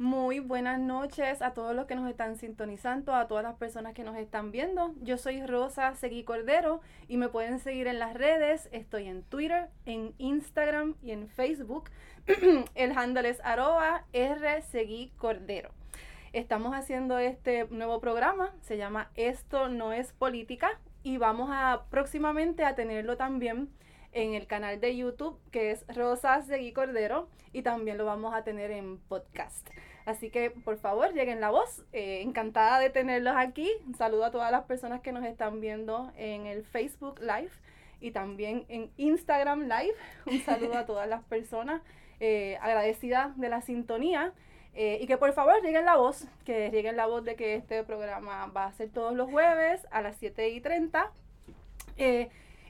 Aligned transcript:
Muy 0.00 0.40
buenas 0.40 0.80
noches 0.80 1.42
a 1.42 1.52
todos 1.52 1.76
los 1.76 1.84
que 1.84 1.94
nos 1.94 2.08
están 2.08 2.36
sintonizando, 2.36 3.14
a 3.14 3.28
todas 3.28 3.44
las 3.44 3.56
personas 3.56 3.92
que 3.92 4.02
nos 4.02 4.16
están 4.16 4.50
viendo. 4.50 4.94
Yo 5.02 5.18
soy 5.18 5.44
Rosa 5.44 5.94
Seguí 5.94 6.24
Cordero 6.24 6.80
y 7.06 7.18
me 7.18 7.28
pueden 7.28 7.58
seguir 7.58 7.86
en 7.86 7.98
las 7.98 8.14
redes. 8.14 8.70
Estoy 8.72 9.08
en 9.08 9.22
Twitter, 9.24 9.68
en 9.84 10.14
Instagram 10.16 10.94
y 11.02 11.10
en 11.10 11.28
Facebook. 11.28 11.90
El 12.74 12.96
handle 12.96 13.28
es 13.28 13.42
arroba 13.44 14.06
R 14.14 14.62
Seguí 14.62 15.12
Cordero. 15.18 15.70
Estamos 16.32 16.74
haciendo 16.74 17.18
este 17.18 17.66
nuevo 17.68 18.00
programa, 18.00 18.54
se 18.62 18.78
llama 18.78 19.10
Esto 19.16 19.68
no 19.68 19.92
es 19.92 20.14
política 20.14 20.80
y 21.02 21.18
vamos 21.18 21.50
a 21.52 21.84
próximamente 21.90 22.64
a 22.64 22.74
tenerlo 22.74 23.18
también 23.18 23.68
en 24.12 24.32
el 24.32 24.46
canal 24.46 24.80
de 24.80 24.96
YouTube 24.96 25.38
que 25.50 25.72
es 25.72 25.84
Rosa 25.94 26.40
Seguí 26.40 26.72
Cordero 26.72 27.28
y 27.52 27.60
también 27.60 27.98
lo 27.98 28.06
vamos 28.06 28.32
a 28.34 28.44
tener 28.44 28.70
en 28.70 28.96
podcast. 28.96 29.68
Así 30.06 30.30
que 30.30 30.50
por 30.50 30.76
favor 30.78 31.12
lleguen 31.12 31.40
la 31.40 31.50
voz. 31.50 31.84
Eh, 31.92 32.22
encantada 32.22 32.78
de 32.78 32.90
tenerlos 32.90 33.34
aquí. 33.36 33.70
Un 33.86 33.94
saludo 33.94 34.24
a 34.24 34.30
todas 34.30 34.50
las 34.50 34.64
personas 34.64 35.00
que 35.00 35.12
nos 35.12 35.24
están 35.24 35.60
viendo 35.60 36.12
en 36.16 36.46
el 36.46 36.64
Facebook 36.64 37.20
Live 37.20 37.50
y 38.00 38.12
también 38.12 38.64
en 38.68 38.90
Instagram 38.96 39.62
Live. 39.62 39.94
Un 40.26 40.40
saludo 40.40 40.78
a 40.78 40.86
todas 40.86 41.08
las 41.08 41.22
personas. 41.24 41.82
Eh, 42.18 42.58
agradecida 42.60 43.32
de 43.36 43.48
la 43.48 43.60
sintonía. 43.60 44.32
Eh, 44.72 44.98
y 45.00 45.06
que 45.08 45.18
por 45.18 45.32
favor 45.32 45.60
lleguen 45.62 45.84
la 45.84 45.96
voz, 45.96 46.28
que 46.44 46.70
lleguen 46.70 46.96
la 46.96 47.06
voz 47.06 47.24
de 47.24 47.34
que 47.34 47.56
este 47.56 47.82
programa 47.82 48.46
va 48.46 48.66
a 48.66 48.72
ser 48.72 48.88
todos 48.90 49.14
los 49.14 49.28
jueves 49.28 49.84
a 49.90 50.00
las 50.00 50.16
7 50.18 50.48
y 50.50 50.60
30. 50.60 51.10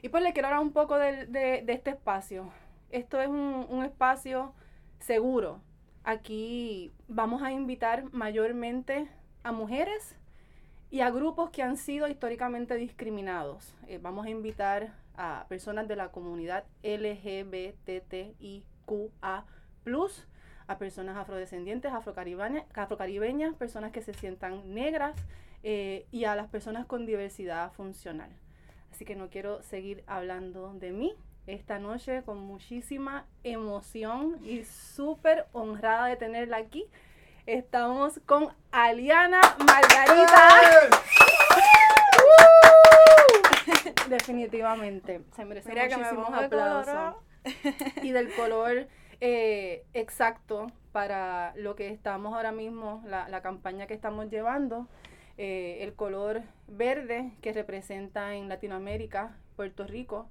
y 0.01 0.09
pues 0.09 0.23
le 0.23 0.33
quiero 0.33 0.47
hablar 0.47 0.63
un 0.63 0.73
poco 0.73 0.97
de, 0.97 1.27
de, 1.27 1.63
este 1.67 1.91
espacio. 1.91 2.51
Esto 2.89 3.21
es 3.21 3.27
un, 3.27 3.67
un 3.69 3.85
espacio 3.85 4.51
seguro, 4.99 5.61
Aquí 6.03 6.91
vamos 7.13 7.41
a 7.41 7.51
invitar 7.51 8.05
mayormente 8.13 9.09
a 9.43 9.51
mujeres 9.51 10.15
y 10.89 11.01
a 11.01 11.11
grupos 11.11 11.49
que 11.49 11.61
han 11.61 11.75
sido 11.75 12.07
históricamente 12.07 12.75
discriminados. 12.75 13.75
Eh, 13.87 13.99
vamos 14.01 14.25
a 14.25 14.29
invitar 14.29 14.93
a 15.17 15.45
personas 15.49 15.89
de 15.89 15.97
la 15.97 16.11
comunidad 16.11 16.63
LGBTIQA, 16.83 18.65
a 20.67 20.77
personas 20.77 21.17
afrodescendientes, 21.17 21.91
afrocaribeñas, 21.91 23.55
personas 23.55 23.91
que 23.91 24.01
se 24.01 24.13
sientan 24.13 24.73
negras 24.73 25.13
eh, 25.63 26.05
y 26.11 26.23
a 26.23 26.35
las 26.35 26.47
personas 26.47 26.85
con 26.85 27.05
diversidad 27.05 27.73
funcional. 27.73 28.29
Así 28.89 29.03
que 29.03 29.17
no 29.17 29.29
quiero 29.29 29.61
seguir 29.63 30.05
hablando 30.07 30.73
de 30.75 30.93
mí, 30.93 31.13
esta 31.53 31.79
noche 31.79 32.23
con 32.23 32.39
muchísima 32.39 33.25
emoción 33.43 34.37
y 34.43 34.63
súper 34.63 35.45
honrada 35.51 36.07
de 36.07 36.15
tenerla 36.15 36.57
aquí. 36.57 36.85
Estamos 37.45 38.21
con 38.25 38.49
Aliana 38.71 39.41
Margarita. 39.59 40.49
Definitivamente, 44.09 45.21
se 45.35 45.45
merece 45.45 45.69
muchísimos 45.69 46.33
aplausos. 46.33 47.15
y 48.03 48.11
del 48.11 48.33
color 48.35 48.87
eh, 49.19 49.83
exacto 49.93 50.67
para 50.91 51.53
lo 51.55 51.75
que 51.75 51.89
estamos 51.89 52.33
ahora 52.33 52.51
mismo, 52.51 53.03
la, 53.05 53.41
campaña 53.41 53.87
que 53.87 53.93
estamos 53.93 54.29
llevando. 54.29 54.87
Eh, 55.37 55.79
el 55.81 55.95
color 55.95 56.43
verde 56.67 57.31
que 57.41 57.51
representa 57.51 58.35
en 58.35 58.47
Latinoamérica, 58.47 59.35
Puerto 59.55 59.87
Rico, 59.87 60.29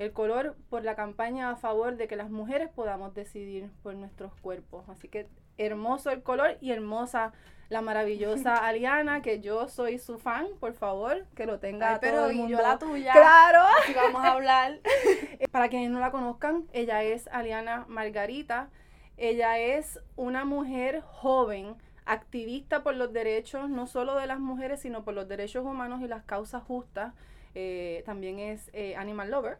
el 0.00 0.12
color 0.12 0.56
por 0.70 0.82
la 0.82 0.96
campaña 0.96 1.50
a 1.50 1.56
favor 1.56 1.96
de 1.98 2.08
que 2.08 2.16
las 2.16 2.30
mujeres 2.30 2.70
podamos 2.70 3.12
decidir 3.14 3.70
por 3.82 3.94
nuestros 3.94 4.32
cuerpos. 4.40 4.88
Así 4.88 5.08
que 5.08 5.28
hermoso 5.58 6.10
el 6.10 6.22
color 6.22 6.56
y 6.62 6.72
hermosa 6.72 7.34
la 7.68 7.82
maravillosa 7.82 8.56
Aliana, 8.66 9.20
que 9.20 9.40
yo 9.40 9.68
soy 9.68 9.98
su 9.98 10.18
fan, 10.18 10.46
por 10.58 10.72
favor, 10.72 11.26
que 11.36 11.44
lo 11.44 11.58
tenga 11.58 12.00
todo 12.00 12.30
el 12.30 12.36
mundo. 12.36 12.58
la 12.62 12.78
tuya. 12.78 13.12
Claro. 13.12 13.60
Y 13.90 13.92
vamos 13.92 14.24
a 14.24 14.32
hablar. 14.32 14.80
Para 15.52 15.68
quienes 15.68 15.90
no 15.90 16.00
la 16.00 16.10
conozcan, 16.10 16.64
ella 16.72 17.02
es 17.02 17.28
Aliana 17.28 17.84
Margarita. 17.86 18.70
Ella 19.18 19.58
es 19.58 20.00
una 20.16 20.46
mujer 20.46 21.02
joven, 21.02 21.76
activista 22.06 22.82
por 22.82 22.94
los 22.94 23.12
derechos, 23.12 23.68
no 23.68 23.86
solo 23.86 24.16
de 24.16 24.26
las 24.26 24.40
mujeres, 24.40 24.80
sino 24.80 25.04
por 25.04 25.12
los 25.12 25.28
derechos 25.28 25.66
humanos 25.66 26.00
y 26.00 26.08
las 26.08 26.24
causas 26.24 26.62
justas. 26.62 27.12
Eh, 27.54 28.02
también 28.06 28.38
es 28.38 28.70
eh, 28.72 28.96
animal 28.96 29.30
lover. 29.30 29.58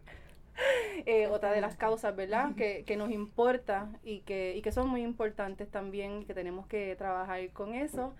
Eh, 1.06 1.28
otra 1.28 1.52
de 1.52 1.62
las 1.62 1.76
causas, 1.76 2.14
¿verdad? 2.14 2.54
Que, 2.56 2.84
que, 2.86 2.94
nos 2.94 3.10
importa 3.10 3.88
y 4.04 4.20
que, 4.20 4.54
y 4.54 4.60
que 4.60 4.70
son 4.70 4.86
muy 4.88 5.00
importantes 5.00 5.70
también, 5.70 6.26
que 6.26 6.34
tenemos 6.34 6.66
que 6.66 6.94
trabajar 6.94 7.48
con 7.52 7.74
eso. 7.74 8.12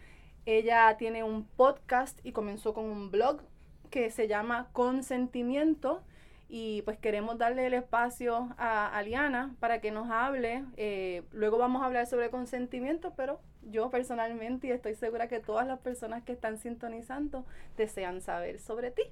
Ella 0.47 0.97
tiene 0.97 1.23
un 1.23 1.45
podcast 1.45 2.19
y 2.25 2.33
comenzó 2.33 2.73
con 2.73 2.87
un 2.87 3.11
blog 3.11 3.43
que 3.91 4.11
se 4.11 4.29
llama 4.29 4.71
Consentimiento 4.73 6.03
y 6.49 6.83
pues 6.83 6.99
queremos 6.99 7.39
darle 7.39 7.67
el 7.67 7.75
espacio 7.75 8.49
a 8.59 8.89
Aliana 8.97 9.55
para 9.61 9.81
que 9.81 9.93
nos 9.93 10.11
hable. 10.11 10.65
Eh, 10.77 11.23
luego 11.31 11.59
vamos 11.59 11.83
a 11.83 11.87
hablar 11.87 12.07
sobre 12.07 12.31
consentimiento, 12.31 13.13
pero 13.17 13.41
yo 13.63 13.91
personalmente 13.91 14.67
y 14.67 14.71
estoy 14.73 14.95
segura 14.97 15.29
que 15.29 15.39
todas 15.39 15.67
las 15.67 15.79
personas 15.79 16.25
que 16.25 16.33
están 16.33 16.59
sintonizando 16.59 17.45
desean 17.77 18.21
saber 18.21 18.59
sobre 18.59 18.91
ti. 18.91 19.03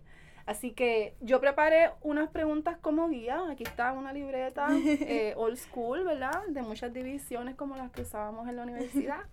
Así 0.48 0.70
que 0.70 1.14
yo 1.20 1.42
preparé 1.42 1.90
unas 2.00 2.30
preguntas 2.30 2.78
como 2.78 3.10
guía. 3.10 3.38
Aquí 3.50 3.64
está 3.64 3.92
una 3.92 4.14
libreta 4.14 4.68
eh, 4.72 5.34
old 5.36 5.58
school, 5.58 6.04
¿verdad? 6.04 6.42
De 6.48 6.62
muchas 6.62 6.90
divisiones 6.90 7.54
como 7.54 7.76
las 7.76 7.90
que 7.90 8.00
usábamos 8.00 8.48
en 8.48 8.56
la 8.56 8.62
universidad. 8.62 9.20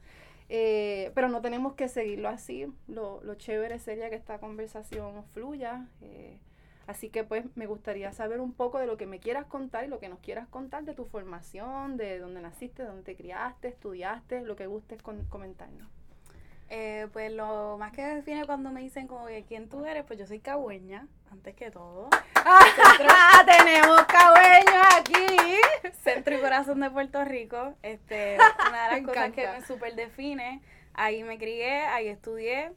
Eh, 0.48 1.12
pero 1.16 1.28
no 1.28 1.42
tenemos 1.42 1.74
que 1.74 1.88
seguirlo 1.88 2.30
así. 2.30 2.72
Lo, 2.88 3.20
lo 3.24 3.34
chévere 3.34 3.80
sería 3.80 4.12
que 4.12 4.16
esta 4.16 4.38
conversación 4.38 5.24
fluya. 5.34 5.88
Eh, 6.02 6.38
así 6.86 7.10
que 7.10 7.24
pues 7.24 7.46
me 7.56 7.66
gustaría 7.66 8.12
saber 8.12 8.40
un 8.40 8.54
poco 8.54 8.78
de 8.78 8.86
lo 8.86 8.96
que 8.96 9.08
me 9.08 9.20
quieras 9.20 9.48
contar 9.48 9.86
y 9.86 9.88
lo 9.88 9.98
que 9.98 10.08
nos 10.08 10.20
quieras 10.20 10.48
contar 10.48 10.84
de 10.84 10.94
tu 10.94 11.06
formación, 11.06 11.98
de 11.98 12.20
dónde 12.20 12.42
naciste, 12.42 12.84
dónde 12.84 13.02
te 13.02 13.16
criaste, 13.16 13.70
estudiaste, 13.70 14.42
lo 14.42 14.56
que 14.56 14.68
gustes 14.68 15.02
comentarnos. 15.02 15.90
Eh, 16.70 17.08
pues 17.14 17.32
lo 17.32 17.78
más 17.78 17.92
que 17.92 18.02
define 18.02 18.46
cuando 18.46 18.72
me 18.72 18.82
dicen 18.82 19.08
como 19.08 19.28
que 19.28 19.44
quién 19.44 19.70
tú 19.70 19.86
eres, 19.86 20.04
pues 20.06 20.18
yo 20.18 20.26
soy 20.26 20.40
cagüeña, 20.40 21.08
antes 21.32 21.56
que 21.56 21.70
todo. 21.70 22.10
¡Ah! 22.36 23.44
Tenemos 23.46 24.02
cagüeños 24.06 24.86
aquí. 24.98 25.60
Centro 26.04 26.36
y 26.36 26.42
corazón 26.42 26.80
de 26.80 26.90
Puerto 26.90 27.24
Rico. 27.24 27.76
Este, 27.84 28.38
una 28.70 28.90
de 28.90 28.96
las 28.96 29.02
cosas 29.02 29.32
que 29.32 29.48
me 29.48 29.66
super 29.66 29.96
define. 29.96 30.62
Ahí 30.94 31.24
me 31.24 31.38
crié, 31.38 31.82
ahí 31.82 32.08
estudié. 32.08 32.72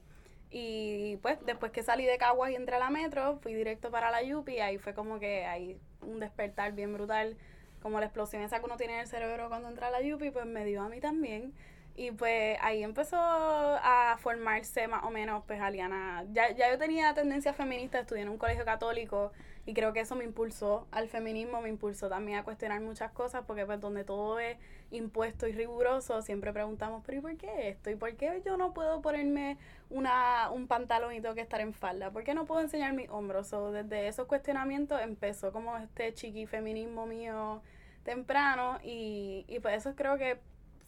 Y 0.50 1.16
pues 1.18 1.38
después 1.44 1.72
que 1.72 1.82
salí 1.82 2.04
de 2.04 2.18
Caguas 2.18 2.50
y 2.50 2.54
entré 2.54 2.76
a 2.76 2.78
la 2.78 2.90
metro, 2.90 3.38
fui 3.42 3.54
directo 3.54 3.90
para 3.90 4.10
la 4.10 4.22
Yupi. 4.22 4.60
Ahí 4.60 4.78
fue 4.78 4.94
como 4.94 5.18
que 5.18 5.44
hay 5.46 5.78
un 6.02 6.20
despertar 6.20 6.72
bien 6.72 6.92
brutal. 6.92 7.36
Como 7.80 8.00
la 8.00 8.06
explosión 8.06 8.42
esa 8.42 8.58
que 8.58 8.64
uno 8.66 8.76
tiene 8.76 8.94
en 8.94 9.00
el 9.00 9.06
cerebro 9.06 9.48
cuando 9.48 9.68
entra 9.68 9.86
a 9.86 9.90
la 9.90 10.02
Yupi, 10.02 10.30
pues 10.30 10.46
me 10.46 10.64
dio 10.64 10.82
a 10.82 10.88
mí 10.88 11.00
también. 11.00 11.54
Y 11.98 12.12
pues 12.12 12.56
ahí 12.60 12.84
empezó 12.84 13.16
a 13.18 14.16
formarse 14.20 14.86
más 14.86 15.02
o 15.02 15.10
menos, 15.10 15.42
pues 15.48 15.60
Aliana. 15.60 16.24
Ya, 16.32 16.52
ya 16.52 16.70
yo 16.70 16.78
tenía 16.78 17.12
tendencia 17.12 17.52
feminista, 17.52 17.98
estudié 17.98 18.22
en 18.22 18.28
un 18.28 18.38
colegio 18.38 18.64
católico 18.64 19.32
y 19.66 19.74
creo 19.74 19.92
que 19.92 19.98
eso 19.98 20.14
me 20.14 20.22
impulsó 20.22 20.86
al 20.92 21.08
feminismo, 21.08 21.60
me 21.60 21.70
impulsó 21.70 22.08
también 22.08 22.38
a 22.38 22.44
cuestionar 22.44 22.80
muchas 22.82 23.10
cosas, 23.10 23.42
porque 23.48 23.66
pues 23.66 23.80
donde 23.80 24.04
todo 24.04 24.38
es 24.38 24.58
impuesto 24.92 25.48
y 25.48 25.52
riguroso, 25.52 26.22
siempre 26.22 26.52
preguntamos, 26.52 27.02
pero 27.04 27.18
¿y 27.18 27.20
por 27.20 27.36
qué 27.36 27.70
esto? 27.70 27.90
¿Y 27.90 27.96
por 27.96 28.14
qué 28.14 28.42
yo 28.46 28.56
no 28.56 28.72
puedo 28.72 29.02
ponerme 29.02 29.58
una, 29.90 30.50
un 30.52 30.68
pantalón 30.68 31.12
y 31.14 31.20
tengo 31.20 31.34
que 31.34 31.40
estar 31.40 31.60
en 31.60 31.74
falda? 31.74 32.12
¿Por 32.12 32.22
qué 32.22 32.32
no 32.32 32.46
puedo 32.46 32.60
enseñar 32.60 32.92
mis 32.92 33.10
hombros? 33.10 33.52
O 33.52 33.72
desde 33.72 34.06
esos 34.06 34.28
cuestionamientos 34.28 35.00
empezó 35.02 35.50
como 35.50 35.76
este 35.76 36.14
chiqui 36.14 36.46
feminismo 36.46 37.06
mío 37.06 37.60
temprano 38.04 38.78
y, 38.84 39.44
y 39.48 39.58
pues 39.58 39.78
eso 39.78 39.96
creo 39.96 40.16
que 40.16 40.38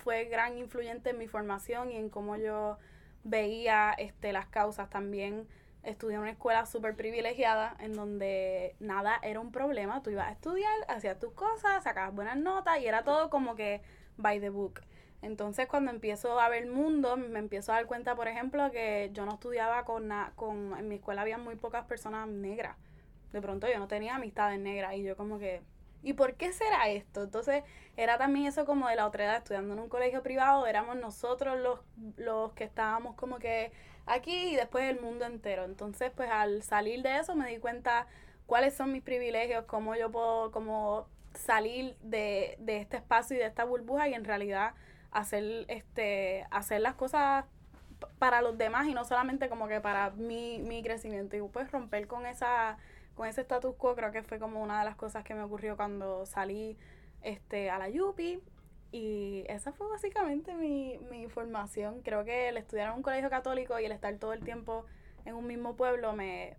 fue 0.02 0.24
gran 0.24 0.56
influyente 0.56 1.10
en 1.10 1.18
mi 1.18 1.28
formación 1.28 1.90
y 1.92 1.96
en 1.96 2.08
cómo 2.08 2.36
yo 2.36 2.78
veía 3.22 3.92
este, 3.92 4.32
las 4.32 4.46
causas 4.46 4.90
también. 4.90 5.46
Estudié 5.82 6.16
en 6.16 6.22
una 6.22 6.30
escuela 6.30 6.66
súper 6.66 6.94
privilegiada 6.94 7.76
en 7.80 7.92
donde 7.92 8.76
nada 8.80 9.18
era 9.22 9.40
un 9.40 9.52
problema. 9.52 10.02
Tú 10.02 10.10
ibas 10.10 10.28
a 10.28 10.32
estudiar, 10.32 10.72
hacías 10.88 11.18
tus 11.18 11.32
cosas, 11.32 11.84
sacabas 11.84 12.14
buenas 12.14 12.36
notas 12.36 12.80
y 12.80 12.86
era 12.86 13.02
todo 13.02 13.30
como 13.30 13.54
que 13.54 13.80
by 14.16 14.40
the 14.40 14.50
book. 14.50 14.80
Entonces 15.22 15.66
cuando 15.68 15.90
empiezo 15.90 16.40
a 16.40 16.48
ver 16.48 16.64
el 16.64 16.70
mundo, 16.70 17.16
me 17.16 17.38
empiezo 17.38 17.72
a 17.72 17.76
dar 17.76 17.86
cuenta, 17.86 18.14
por 18.14 18.28
ejemplo, 18.28 18.70
que 18.70 19.10
yo 19.12 19.26
no 19.26 19.34
estudiaba 19.34 19.84
con, 19.84 20.10
con 20.34 20.78
en 20.78 20.88
mi 20.88 20.96
escuela 20.96 21.22
había 21.22 21.38
muy 21.38 21.56
pocas 21.56 21.84
personas 21.84 22.28
negras. 22.28 22.76
De 23.32 23.40
pronto 23.40 23.68
yo 23.68 23.78
no 23.78 23.86
tenía 23.86 24.16
amistades 24.16 24.58
negras 24.58 24.94
y 24.94 25.02
yo 25.02 25.16
como 25.16 25.38
que, 25.38 25.62
¿Y 26.02 26.14
por 26.14 26.34
qué 26.34 26.52
será 26.52 26.88
esto? 26.88 27.22
Entonces, 27.24 27.62
era 27.96 28.18
también 28.18 28.46
eso 28.46 28.64
como 28.64 28.88
de 28.88 28.96
la 28.96 29.06
otra 29.06 29.24
edad, 29.24 29.36
estudiando 29.36 29.74
en 29.74 29.80
un 29.80 29.88
colegio 29.88 30.22
privado, 30.22 30.66
éramos 30.66 30.96
nosotros 30.96 31.58
los, 31.58 31.80
los 32.16 32.52
que 32.52 32.64
estábamos 32.64 33.14
como 33.16 33.38
que 33.38 33.72
aquí 34.06 34.50
y 34.50 34.56
después 34.56 34.84
el 34.84 35.00
mundo 35.00 35.24
entero. 35.26 35.64
Entonces, 35.64 36.10
pues 36.14 36.30
al 36.30 36.62
salir 36.62 37.02
de 37.02 37.18
eso 37.18 37.34
me 37.34 37.48
di 37.48 37.58
cuenta 37.58 38.06
cuáles 38.46 38.74
son 38.74 38.92
mis 38.92 39.02
privilegios, 39.02 39.64
cómo 39.66 39.94
yo 39.96 40.10
puedo 40.10 40.50
como 40.50 41.06
salir 41.34 41.96
de, 42.02 42.56
de 42.58 42.78
este 42.78 42.96
espacio 42.96 43.36
y 43.36 43.38
de 43.38 43.46
esta 43.46 43.64
burbuja 43.64 44.08
y 44.08 44.14
en 44.14 44.24
realidad 44.24 44.74
hacer, 45.10 45.66
este, 45.68 46.46
hacer 46.50 46.80
las 46.80 46.94
cosas 46.94 47.44
para 48.18 48.42
los 48.42 48.56
demás 48.56 48.86
y 48.86 48.94
no 48.94 49.04
solamente 49.04 49.48
como 49.48 49.68
que 49.68 49.80
para 49.80 50.10
mi, 50.10 50.58
mi 50.60 50.82
crecimiento. 50.82 51.36
Y 51.36 51.42
pues 51.42 51.70
romper 51.70 52.06
con 52.06 52.26
esa 52.26 52.78
con 53.20 53.28
ese 53.28 53.42
status 53.42 53.74
quo 53.76 53.94
creo 53.94 54.12
que 54.12 54.22
fue 54.22 54.38
como 54.38 54.62
una 54.62 54.78
de 54.78 54.86
las 54.86 54.96
cosas 54.96 55.24
que 55.24 55.34
me 55.34 55.42
ocurrió 55.42 55.76
cuando 55.76 56.24
salí 56.24 56.78
este 57.20 57.68
a 57.68 57.78
la 57.78 57.90
Yupi 57.90 58.40
y 58.92 59.44
esa 59.46 59.72
fue 59.72 59.86
básicamente 59.90 60.54
mi, 60.54 60.98
mi 61.10 61.28
formación. 61.28 62.00
Creo 62.00 62.24
que 62.24 62.48
el 62.48 62.56
estudiar 62.56 62.88
en 62.88 62.94
un 62.94 63.02
colegio 63.02 63.28
católico 63.28 63.78
y 63.78 63.84
el 63.84 63.92
estar 63.92 64.16
todo 64.16 64.32
el 64.32 64.42
tiempo 64.42 64.86
en 65.26 65.34
un 65.34 65.46
mismo 65.46 65.76
pueblo 65.76 66.14
me, 66.14 66.56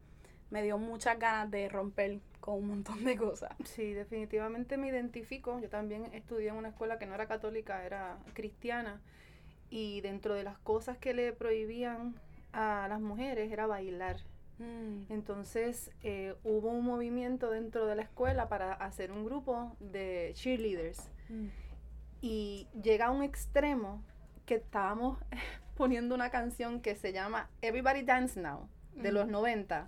me 0.52 0.62
dio 0.62 0.78
muchas 0.78 1.18
ganas 1.18 1.50
de 1.50 1.68
romper 1.68 2.20
con 2.40 2.60
un 2.60 2.68
montón 2.68 3.06
de 3.06 3.18
cosas. 3.18 3.56
Sí, 3.66 3.94
definitivamente 3.94 4.78
me 4.78 4.90
identifico. 4.90 5.60
Yo 5.60 5.68
también 5.68 6.14
estudié 6.14 6.50
en 6.50 6.58
una 6.58 6.70
escuela 6.70 7.00
que 7.00 7.08
no 7.08 7.16
era 7.16 7.26
católica, 7.26 7.84
era 7.88 8.20
cristiana. 8.36 9.02
Y 9.72 10.02
dentro 10.02 10.36
de 10.36 10.44
las 10.44 10.60
cosas 10.60 11.00
que 11.00 11.16
le 11.16 11.34
prohibían 11.34 12.14
a 12.54 12.86
las 12.88 13.02
mujeres 13.02 13.52
era 13.52 13.66
bailar. 13.66 14.18
Mm. 14.62 15.12
Entonces 15.12 15.92
eh, 16.04 16.36
hubo 16.44 16.70
un 16.70 16.86
movimiento 16.86 17.50
dentro 17.50 17.88
de 17.88 17.96
la 17.96 18.04
escuela 18.04 18.48
para 18.48 18.74
hacer 18.74 19.12
un 19.12 19.26
grupo 19.26 19.76
de 19.80 20.32
cheerleaders. 20.36 21.10
Mm. 21.30 21.48
Y 22.22 22.68
llega 22.82 23.08
a 23.08 23.12
un 23.12 23.24
extremo 23.24 24.04
que 24.46 24.56
estábamos 24.56 25.18
poniendo 25.76 26.14
una 26.14 26.30
canción 26.30 26.82
que 26.82 26.96
se 26.96 27.12
llama 27.12 27.50
Everybody 27.62 28.04
Dance 28.04 28.40
Now, 28.40 28.70
de 28.94 29.12
mm. 29.12 29.14
los 29.14 29.28
90. 29.28 29.88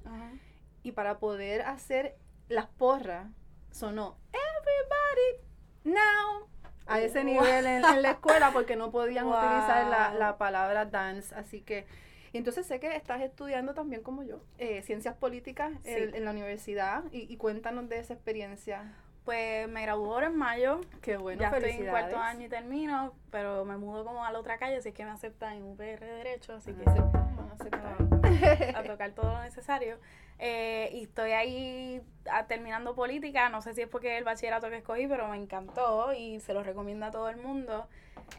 Y 0.82 0.92
para 0.94 1.20
poder 1.20 1.62
hacer 1.62 2.18
las 2.50 2.66
porras, 2.66 3.28
sonó 3.72 4.18
Everybody 4.34 5.96
Now. 5.96 6.50
A 6.86 7.00
ese 7.00 7.24
nivel 7.24 7.66
en, 7.66 8.02
la 8.02 8.12
escuela 8.12 8.52
porque 8.52 8.76
no 8.76 8.92
podían 8.92 9.26
utilizar 9.28 9.88
la, 9.88 10.14
la 10.14 10.38
palabra 10.38 10.86
dance. 10.86 11.34
Así 11.36 11.62
que 11.62 11.86
y 12.34 12.40
entonces 12.40 12.66
sé 12.66 12.80
que 12.80 12.96
estás 12.96 13.22
estudiando 13.22 13.76
también 13.76 14.02
como 14.02 14.24
yo, 14.24 14.42
eh, 14.58 14.82
ciencias 14.82 15.16
políticas 15.16 15.72
en, 15.86 16.26
la 16.26 16.32
universidad 16.32 17.04
y, 17.12 17.32
y, 17.32 17.38
cuéntanos 17.38 17.88
de 17.88 18.00
esa 18.00 18.16
experiencia. 18.16 18.92
Pues 19.24 19.70
me 19.70 19.84
graduó 19.84 20.16
ahora 20.16 20.28
en 20.28 20.36
mayo. 20.36 20.82
Qué 21.02 21.16
bueno, 21.16 21.42
Ya 21.42 21.50
estoy 21.50 21.72
en 21.72 21.88
cuarto 21.88 22.18
año 22.18 22.46
y 22.46 22.50
termino, 22.50 23.14
pero 23.32 23.64
me 23.66 23.78
mudo 23.78 24.04
como 24.04 24.26
a 24.26 24.32
la 24.32 24.40
otra 24.40 24.58
calle, 24.58 24.78
así 24.78 24.92
que 24.92 25.06
me 25.06 25.12
aceptan 25.12 25.54
en 25.54 25.64
UPR 25.64 26.00
Derecho, 26.00 26.56
así 26.56 26.74
que 26.74 26.84
a, 26.90 28.13
a 28.46 28.84
tocar 28.88 29.12
todo 29.12 29.34
lo 29.34 29.42
necesario. 29.42 29.98
Eh, 30.40 30.90
y 30.94 31.04
estoy 31.04 31.32
ahí 31.32 32.02
terminando 32.48 32.96
política, 32.96 33.50
no 33.50 33.62
sé 33.62 33.74
si 33.74 33.82
es 33.82 33.88
porque 33.88 34.18
el 34.18 34.24
bachillerato 34.24 34.70
que 34.70 34.78
escogí, 34.78 35.08
pero 35.08 35.28
me 35.28 35.38
encantó 35.38 36.14
y 36.14 36.40
se 36.40 36.54
lo 36.54 36.64
recomiendo 36.64 37.06
a 37.06 37.12
todo 37.12 37.30
el 37.30 37.38
mundo. 37.38 37.88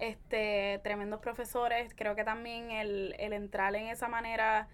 Este, 0.01 0.81
tremendos 0.83 1.21
profesores, 1.21 1.95
creo 1.97 2.15
que 2.15 2.25
también 2.25 2.71
el, 2.71 3.15
el 3.19 3.33
entrar 3.33 3.75
en 3.77 3.87
esa 3.87 4.09
manera, 4.09 4.69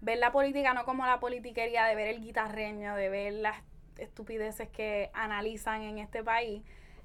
ver 0.00 0.18
la 0.18 0.32
política 0.32 0.74
no 0.74 0.84
como 0.84 1.06
la 1.06 1.20
politiquería 1.20 1.84
de 1.86 1.94
ver 1.94 2.08
el 2.08 2.20
guitarreño, 2.20 2.94
de 2.96 3.08
ver 3.08 3.32
las 3.34 3.62
estupideces 3.98 4.68
que 4.68 5.10
analizan 5.14 5.82
en 5.82 5.98
este 5.98 6.22
país, 6.22 6.62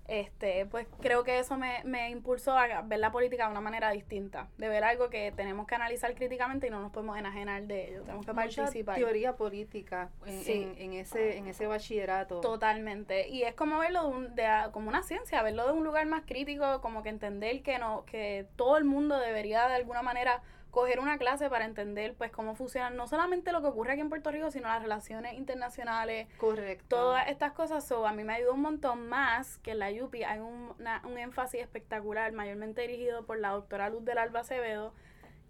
este, 0.10 0.66
pues 0.66 0.88
creo 1.02 1.24
que 1.24 1.40
eso 1.40 1.58
me, 1.58 1.84
me 1.86 2.10
impulsó 2.10 2.58
a 2.58 2.82
ver 2.82 3.00
la 3.00 3.12
política 3.12 3.46
de 3.46 3.52
una 3.52 3.62
manera 3.62 3.92
distinta, 3.92 4.48
de 4.58 4.68
ver 4.68 4.84
algo 4.84 5.10
que 5.10 5.32
tenemos 5.32 5.68
que 5.68 5.76
analizar 5.76 6.16
críticamente 6.16 6.68
y 6.68 6.70
no 6.70 6.80
nos 6.82 6.92
podemos 6.92 7.18
enajenar 7.18 7.64
de 7.64 7.90
ello, 7.90 8.02
tenemos 8.02 8.26
que 8.26 8.34
Mucha 8.34 8.64
participar. 8.64 8.96
teoría 8.96 9.36
política 9.36 10.10
en, 10.26 10.76
en, 10.78 10.94
ese, 10.94 11.38
en 11.38 11.48
ese 11.48 11.68
bachillerato. 11.68 12.42
Totalmente, 12.42 13.30
y 13.30 13.44
es 13.44 13.54
como 13.54 13.80
verlo 13.80 14.12
de, 14.32 14.48
como 14.72 14.90
una 14.90 15.04
ciencia, 15.04 15.42
verlo 15.44 15.68
de 15.68 15.74
un 15.74 15.84
lugar 15.84 16.06
más 16.08 16.24
crítico, 16.26 16.82
como 16.82 17.04
que 17.04 17.10
entender 17.10 17.62
que, 17.62 17.78
no, 17.78 18.04
que 18.06 18.48
todo 18.56 18.78
el 18.78 18.86
mundo 18.86 19.20
debería 19.20 19.68
de 19.68 19.76
alguna 19.76 20.02
manera 20.02 20.42
coger 20.72 21.00
una 21.00 21.18
clase 21.18 21.50
para 21.50 21.66
entender 21.66 22.14
pues 22.14 22.32
cómo 22.32 22.56
funcionan 22.56 22.96
no 22.96 23.08
solamente 23.08 23.52
lo 23.52 23.62
que 23.62 23.68
ocurre 23.68 23.94
aquí 23.94 24.02
en 24.02 24.10
Puerto 24.10 24.32
Rico, 24.32 24.52
sino 24.52 24.68
las 24.68 24.82
relaciones 24.82 25.34
internacionales. 25.34 26.28
Correcto. 26.38 26.86
Todas 26.88 27.28
estas 27.28 27.54
cosas. 27.54 27.88
So, 27.88 28.06
a 28.06 28.14
mí 28.14 28.24
me 28.24 28.34
ayudó 28.34 28.54
un 28.54 28.62
montón 28.62 29.08
más 29.08 29.58
que 29.60 29.72
en 29.72 29.80
la 29.80 29.90
UPI 29.92 30.24
hay 30.24 30.40
un, 30.40 30.76
un 31.04 31.18
énfasis 31.18 31.62
espectacular, 31.62 32.32
mayormente 32.32 32.82
dirigido 32.82 33.26
por 33.26 33.40
la 33.40 33.50
doctora 33.50 33.90
Luz 33.90 34.06
del 34.06 34.18
Alba 34.18 34.42
Acevedo, 34.42 34.94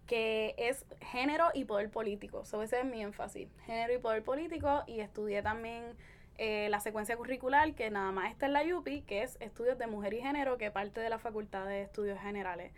que 0.06 0.54
es 0.56 0.86
género 1.00 1.50
y 1.54 1.64
poder 1.64 1.90
político. 1.90 2.44
So, 2.44 2.62
ese 2.62 2.80
es 2.80 2.84
mi 2.86 3.02
énfasis, 3.02 3.48
género 3.66 3.92
y 3.94 3.98
poder 3.98 4.22
político. 4.22 4.82
Y 4.86 5.00
estudié 5.00 5.42
también 5.42 5.96
eh, 6.38 6.68
la 6.70 6.80
secuencia 6.80 7.16
curricular, 7.16 7.74
que 7.74 7.90
nada 7.90 8.10
más 8.12 8.30
está 8.30 8.46
en 8.46 8.54
la 8.54 8.62
UPI, 8.64 9.02
que 9.02 9.22
es 9.22 9.36
estudios 9.40 9.76
de 9.76 9.86
mujer 9.86 10.14
y 10.14 10.22
género, 10.22 10.56
que 10.56 10.70
parte 10.70 11.00
de 11.00 11.10
la 11.10 11.18
Facultad 11.18 11.66
de 11.66 11.82
Estudios 11.82 12.18
Generales. 12.18 12.72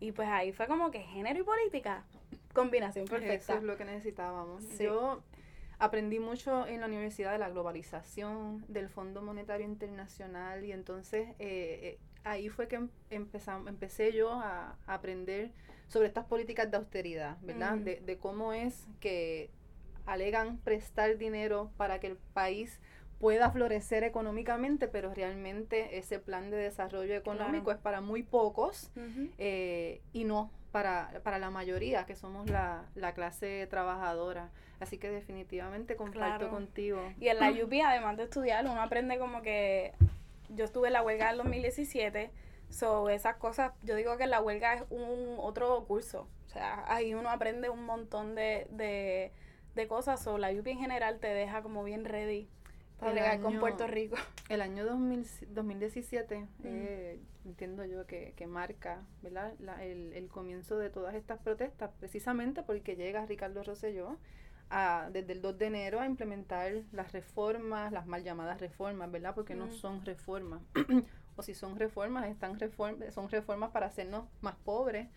Y 0.00 0.12
pues 0.12 0.28
ahí 0.28 0.52
fue 0.52 0.66
como 0.66 0.90
que 0.90 1.00
género 1.00 1.40
y 1.40 1.42
política, 1.42 2.04
combinación 2.52 3.06
perfecta. 3.06 3.52
Eso 3.52 3.54
es 3.54 3.62
lo 3.62 3.76
que 3.76 3.84
necesitábamos. 3.84 4.78
Yo 4.78 5.22
aprendí 5.78 6.18
mucho 6.18 6.66
en 6.66 6.80
la 6.80 6.86
universidad 6.86 7.32
de 7.32 7.38
la 7.38 7.50
globalización, 7.50 8.64
del 8.68 8.88
Fondo 8.88 9.22
Monetario 9.22 9.66
Internacional 9.66 10.64
y 10.64 10.72
entonces 10.72 11.28
eh, 11.38 11.38
eh, 11.38 11.98
ahí 12.24 12.48
fue 12.48 12.68
que 12.68 12.76
em, 12.76 12.88
empezamos, 13.10 13.68
empecé 13.68 14.12
yo 14.12 14.32
a, 14.32 14.78
aprender 14.86 15.52
sobre 15.88 16.08
estas 16.08 16.24
políticas 16.24 16.70
de 16.70 16.76
austeridad, 16.78 17.36
¿verdad? 17.42 17.76
de, 17.76 18.00
de 18.00 18.18
cómo 18.18 18.52
es 18.52 18.86
que 19.00 19.50
alegan 20.06 20.58
prestar 20.58 21.18
dinero 21.18 21.70
para 21.76 22.00
que 22.00 22.08
el 22.08 22.16
país 22.16 22.80
pueda 23.18 23.50
florecer 23.50 24.04
económicamente, 24.04 24.88
pero 24.88 25.14
realmente 25.14 25.98
ese 25.98 26.18
plan 26.18 26.50
de 26.50 26.58
desarrollo 26.58 27.14
económico 27.14 27.70
es 27.70 27.78
para 27.78 28.00
muy 28.00 28.22
pocos 28.22 28.90
eh, 29.38 30.02
y 30.12 30.24
no 30.24 30.50
para, 30.70 31.20
para 31.22 31.38
la 31.38 31.50
mayoría, 31.50 32.04
que 32.04 32.14
somos 32.14 32.50
la, 32.50 32.84
la 32.94 33.14
clase 33.14 33.66
trabajadora. 33.70 34.50
Así 34.78 34.98
que 34.98 35.10
definitivamente 35.10 35.96
comparto 35.96 36.50
contigo. 36.50 37.00
Y 37.18 37.28
en 37.28 37.38
la 37.38 37.50
UP, 37.64 37.72
además 37.82 38.18
de 38.18 38.24
estudiar, 38.24 38.66
uno 38.66 38.82
aprende 38.82 39.18
como 39.18 39.40
que 39.40 39.94
yo 40.50 40.66
estuve 40.66 40.88
en 40.88 40.92
la 40.92 41.02
huelga 41.02 41.28
del 41.28 41.38
2017, 41.38 42.30
so 42.68 43.08
esas 43.08 43.36
cosas, 43.36 43.72
yo 43.82 43.94
digo 43.94 44.18
que 44.18 44.26
la 44.26 44.42
huelga 44.42 44.74
es 44.74 44.84
un 44.90 45.36
otro 45.38 45.84
curso. 45.86 46.28
O 46.44 46.48
sea, 46.50 46.84
ahí 46.88 47.14
uno 47.14 47.30
aprende 47.30 47.70
un 47.70 47.86
montón 47.86 48.34
de, 48.34 48.66
de, 48.70 49.32
de 49.74 49.88
cosas, 49.88 50.26
o 50.26 50.36
la 50.36 50.50
UP 50.50 50.66
en 50.66 50.78
general 50.78 51.18
te 51.18 51.28
deja 51.28 51.62
como 51.62 51.84
bien 51.84 52.04
ready 52.04 52.50
para 52.98 53.40
con 53.40 53.58
Puerto 53.58 53.86
Rico. 53.86 54.16
El 54.48 54.62
año 54.62 54.84
2017, 54.84 56.46
eh, 56.64 57.20
entiendo 57.44 57.84
yo 57.84 58.06
que, 58.06 58.32
que 58.36 58.46
marca 58.46 59.02
¿verdad? 59.22 59.52
el, 59.80 60.12
el, 60.12 60.28
comienzo 60.28 60.78
de 60.78 60.90
todas 60.90 61.14
estas 61.14 61.40
protestas, 61.40 61.90
precisamente 61.98 62.62
porque 62.62 62.96
llega 62.96 63.26
Ricardo 63.26 63.62
Rosselló 63.62 64.16
a, 64.70 65.08
desde 65.12 65.32
el 65.32 65.42
2 65.42 65.58
de 65.58 65.66
enero 65.66 66.00
a 66.00 66.06
implementar 66.06 66.72
las 66.92 67.12
reformas, 67.12 67.92
las 67.92 68.06
mal 68.06 68.22
llamadas 68.22 68.60
reformas, 68.60 69.10
¿verdad? 69.10 69.34
Porque 69.34 69.54
no 69.54 69.70
son 69.70 70.04
reformas. 70.04 70.62
o 71.36 71.42
si 71.42 71.54
son 71.54 71.76
reformas, 71.76 72.26
están 72.26 72.58
reform 72.58 72.98
son 73.10 73.28
reformas 73.28 73.70
para 73.70 73.86
hacernos 73.86 74.26
más 74.40 74.56
pobres, 74.56 75.08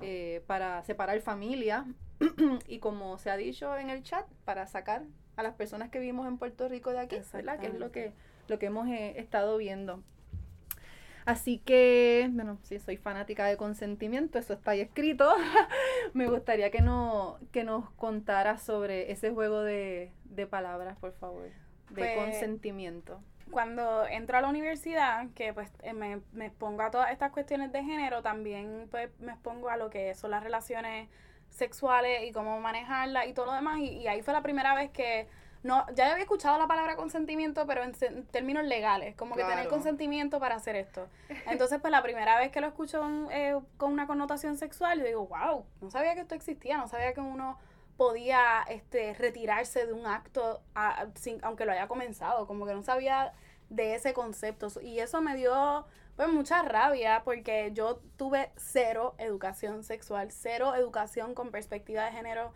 eh, 0.00 0.42
para 0.46 0.82
separar 0.84 1.20
familias 1.20 1.84
y 2.68 2.78
como 2.78 3.18
se 3.18 3.30
ha 3.30 3.36
dicho 3.36 3.76
en 3.76 3.90
el 3.90 4.02
chat, 4.02 4.26
para 4.44 4.66
sacar 4.66 5.04
a 5.36 5.42
las 5.42 5.54
personas 5.54 5.90
que 5.90 5.98
vivimos 5.98 6.26
en 6.26 6.38
Puerto 6.38 6.68
Rico 6.68 6.90
de 6.90 7.00
aquí, 7.00 7.16
¿verdad? 7.32 7.58
Que 7.58 7.66
es 7.66 7.74
lo 7.74 7.90
que, 7.90 8.12
lo 8.48 8.58
que 8.58 8.66
hemos 8.66 8.88
eh, 8.88 9.14
estado 9.18 9.56
viendo. 9.56 10.02
Así 11.26 11.58
que, 11.58 12.28
bueno, 12.32 12.58
si 12.64 12.78
soy 12.78 12.98
fanática 12.98 13.46
de 13.46 13.56
consentimiento, 13.56 14.38
eso 14.38 14.52
está 14.52 14.72
ahí 14.72 14.80
escrito. 14.80 15.34
Me 16.12 16.28
gustaría 16.28 16.70
que, 16.70 16.82
no, 16.82 17.38
que 17.50 17.64
nos 17.64 17.88
contara 17.92 18.58
sobre 18.58 19.10
ese 19.10 19.30
juego 19.30 19.62
de, 19.62 20.12
de 20.24 20.46
palabras, 20.46 20.98
por 20.98 21.12
favor, 21.12 21.44
de 21.44 21.52
pues, 21.94 22.16
consentimiento. 22.16 23.20
Cuando 23.50 24.06
entro 24.06 24.36
a 24.36 24.42
la 24.42 24.48
universidad, 24.48 25.28
que 25.34 25.54
pues 25.54 25.70
eh, 25.82 25.94
me, 25.94 26.20
me 26.32 26.46
expongo 26.46 26.82
a 26.82 26.90
todas 26.90 27.10
estas 27.10 27.32
cuestiones 27.32 27.72
de 27.72 27.82
género, 27.82 28.20
también 28.20 28.88
pues 28.90 29.08
me 29.20 29.32
expongo 29.32 29.70
a 29.70 29.78
lo 29.78 29.88
que 29.88 30.14
son 30.14 30.30
las 30.30 30.42
relaciones 30.42 31.08
sexuales 31.54 32.24
y 32.24 32.32
cómo 32.32 32.60
manejarla 32.60 33.26
y 33.26 33.32
todo 33.32 33.46
lo 33.46 33.52
demás. 33.52 33.78
Y, 33.80 34.06
ahí 34.06 34.22
fue 34.22 34.34
la 34.34 34.42
primera 34.42 34.74
vez 34.74 34.90
que 34.90 35.26
no, 35.62 35.86
ya 35.94 36.10
había 36.10 36.24
escuchado 36.24 36.58
la 36.58 36.66
palabra 36.66 36.96
consentimiento, 36.96 37.66
pero 37.66 37.82
en, 37.82 38.26
términos 38.26 38.64
legales, 38.64 39.14
como 39.16 39.34
que 39.34 39.44
tener 39.44 39.68
consentimiento 39.68 40.38
para 40.38 40.56
hacer 40.56 40.76
esto. 40.76 41.08
Entonces, 41.46 41.80
pues 41.80 41.90
la 41.90 42.02
primera 42.02 42.38
vez 42.38 42.50
que 42.50 42.60
lo 42.60 42.66
escucho 42.66 43.02
eh, 43.30 43.58
con 43.78 43.92
una 43.92 44.06
connotación 44.06 44.58
sexual, 44.58 44.98
yo 44.98 45.06
digo, 45.06 45.26
wow, 45.26 45.64
no 45.80 45.90
sabía 45.90 46.14
que 46.14 46.20
esto 46.20 46.34
existía, 46.34 46.76
no 46.76 46.88
sabía 46.88 47.14
que 47.14 47.20
uno 47.20 47.58
podía 47.96 48.64
este, 48.68 49.14
retirarse 49.14 49.86
de 49.86 49.92
un 49.92 50.06
acto 50.06 50.60
sin, 51.14 51.42
aunque 51.44 51.64
lo 51.64 51.72
haya 51.72 51.86
comenzado, 51.86 52.46
como 52.46 52.66
que 52.66 52.74
no 52.74 52.82
sabía 52.82 53.32
de 53.70 53.94
ese 53.94 54.12
concepto. 54.12 54.68
Y 54.82 54.98
eso 54.98 55.22
me 55.22 55.36
dio 55.36 55.86
pues 56.16 56.28
mucha 56.28 56.62
rabia 56.62 57.22
porque 57.24 57.70
yo 57.72 58.00
tuve 58.16 58.52
cero 58.56 59.14
educación 59.18 59.82
sexual, 59.82 60.30
cero 60.30 60.74
educación 60.74 61.34
con 61.34 61.50
perspectiva 61.50 62.04
de 62.04 62.12
género, 62.12 62.52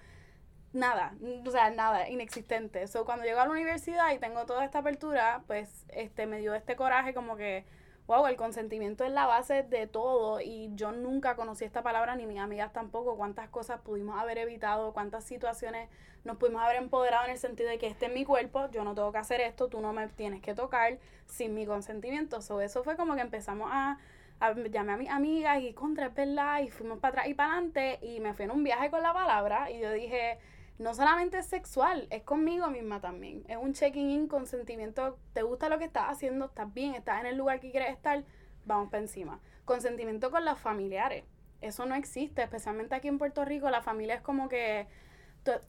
nada, 0.73 1.15
o 1.47 1.50
sea, 1.50 1.71
nada, 1.71 2.09
inexistente. 2.09 2.87
So, 2.87 3.05
cuando 3.05 3.25
llego 3.25 3.41
a 3.41 3.47
la 3.47 3.53
universidad 3.53 4.12
y 4.12 4.19
tengo 4.19 4.47
toda 4.47 4.65
esta 4.65 4.81
apertura, 4.81 5.43
pues 5.47 5.85
este 5.88 6.27
me 6.27 6.38
dio 6.38 6.55
este 6.55 6.77
coraje 6.77 7.15
como 7.15 7.37
que, 7.37 7.65
wow, 8.09 8.27
el 8.27 8.37
consentimiento 8.37 9.05
es 9.05 9.12
la 9.12 9.27
base 9.27 9.62
de 9.65 9.87
todo 9.87 10.41
y 10.41 10.71
yo 10.75 10.93
nunca 10.93 11.37
conocí 11.37 11.67
esta 11.67 11.83
palabra 11.83 12.17
ni 12.17 12.25
mis 12.25 12.38
amigas 12.38 12.73
tampoco, 12.73 13.17
cuántas 13.17 13.50
cosas 13.50 13.83
pudimos 13.83 14.19
haber 14.19 14.38
evitado, 14.38 14.95
cuántas 14.95 15.25
situaciones 15.25 15.91
nos 16.25 16.38
pudimos 16.38 16.62
haber 16.62 16.77
empoderado 16.77 17.27
en 17.27 17.33
el 17.33 17.38
sentido 17.38 17.69
de 17.69 17.77
que 17.77 17.87
este 17.87 18.07
es 18.07 18.15
mi 18.15 18.25
cuerpo, 18.25 18.71
yo 18.71 18.83
no 18.83 18.95
tengo 18.95 19.12
que 19.12 19.19
hacer 19.19 19.43
esto, 19.43 19.69
tú 19.69 19.83
no 19.83 19.93
me 19.93 20.09
tienes 20.09 20.41
que 20.41 20.55
tocar 20.55 20.99
sin 21.27 21.55
mi 21.55 21.67
consentimiento. 21.67 22.41
So, 22.41 22.62
eso 22.62 22.83
fue 22.83 22.97
como 22.97 23.15
que 23.15 23.21
empezamos 23.21 23.69
a, 23.71 23.99
a 24.41 24.55
llamé 24.55 24.93
a 24.93 24.97
mis 24.97 25.11
amigas 25.11 25.61
y 25.61 25.75
contra, 25.75 26.07
es 26.07 26.67
y 26.67 26.71
fuimos 26.71 27.00
para 27.00 27.11
atrás 27.11 27.29
y 27.29 27.35
para 27.35 27.53
adelante 27.53 27.99
y 28.00 28.21
me 28.21 28.33
fui 28.33 28.47
en 28.47 28.53
un 28.53 28.65
viaje 28.65 28.91
con 28.91 29.03
la 29.03 29.12
palabra 29.12 29.71
y 29.71 29.81
yo 29.81 29.93
dije, 29.93 30.38
no 30.78 30.94
solamente 30.94 31.38
es 31.38 31.47
sexual, 31.47 32.06
es 32.11 32.23
conmigo 32.23 32.68
misma 32.68 33.00
también. 33.00 33.44
Es 33.49 33.56
un 33.56 33.73
checking 33.73 34.11
in 34.11 34.28
con 34.28 34.47
sentimiento, 34.47 35.18
te 35.32 35.42
gusta 35.42 35.68
lo 35.68 35.78
que 35.78 35.85
estás 35.85 36.11
haciendo, 36.11 36.47
estás 36.47 36.73
bien, 36.73 36.94
estás 36.94 37.20
en 37.20 37.26
el 37.26 37.37
lugar 37.37 37.61
que 37.61 37.70
quieres 37.70 37.90
estar, 37.90 38.23
vamos 38.64 38.90
para 38.90 39.02
encima. 39.02 39.40
Consentimiento 39.64 40.30
con 40.30 40.44
los 40.44 40.58
familiares. 40.58 41.25
Eso 41.61 41.85
no 41.85 41.97
existe, 41.97 42.42
especialmente 42.42 42.94
aquí 42.94 43.08
en 43.08 43.18
Puerto 43.18 43.44
Rico, 43.44 43.68
la 43.70 43.82
familia 43.82 44.14
es 44.14 44.20
como 44.20 44.49
que 44.49 44.87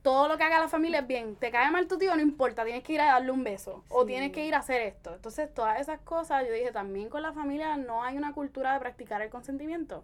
todo 0.02 0.28
lo 0.28 0.38
que 0.38 0.44
haga 0.44 0.60
la 0.60 0.68
familia 0.68 1.00
es 1.00 1.08
bien. 1.08 1.36
Te 1.38 1.50
cae 1.50 1.72
mal 1.72 1.88
tu 1.88 1.98
tío, 1.98 2.14
no 2.16 2.22
importa, 2.22 2.64
tienes 2.64 2.84
que 2.84 2.94
ir 2.94 3.02
a 3.02 3.14
darle 3.14 3.32
un 3.32 3.44
beso 3.44 3.84
o 3.90 4.06
tienes 4.06 4.32
que 4.32 4.46
ir 4.46 4.54
a 4.54 4.60
hacer 4.60 4.82
esto. 4.82 5.16
Entonces, 5.16 5.52
todas 5.52 5.80
esas 5.80 6.00
cosas, 6.02 6.46
yo 6.46 6.54
dije, 6.54 6.72
también 6.72 7.10
con 7.10 7.24
la 7.24 7.34
familia 7.34 7.78
no 7.78 8.04
hay 8.04 8.18
una 8.18 8.34
cultura 8.34 8.74
de 8.74 8.80
practicar 8.80 9.22
el 9.22 9.30
consentimiento 9.30 10.04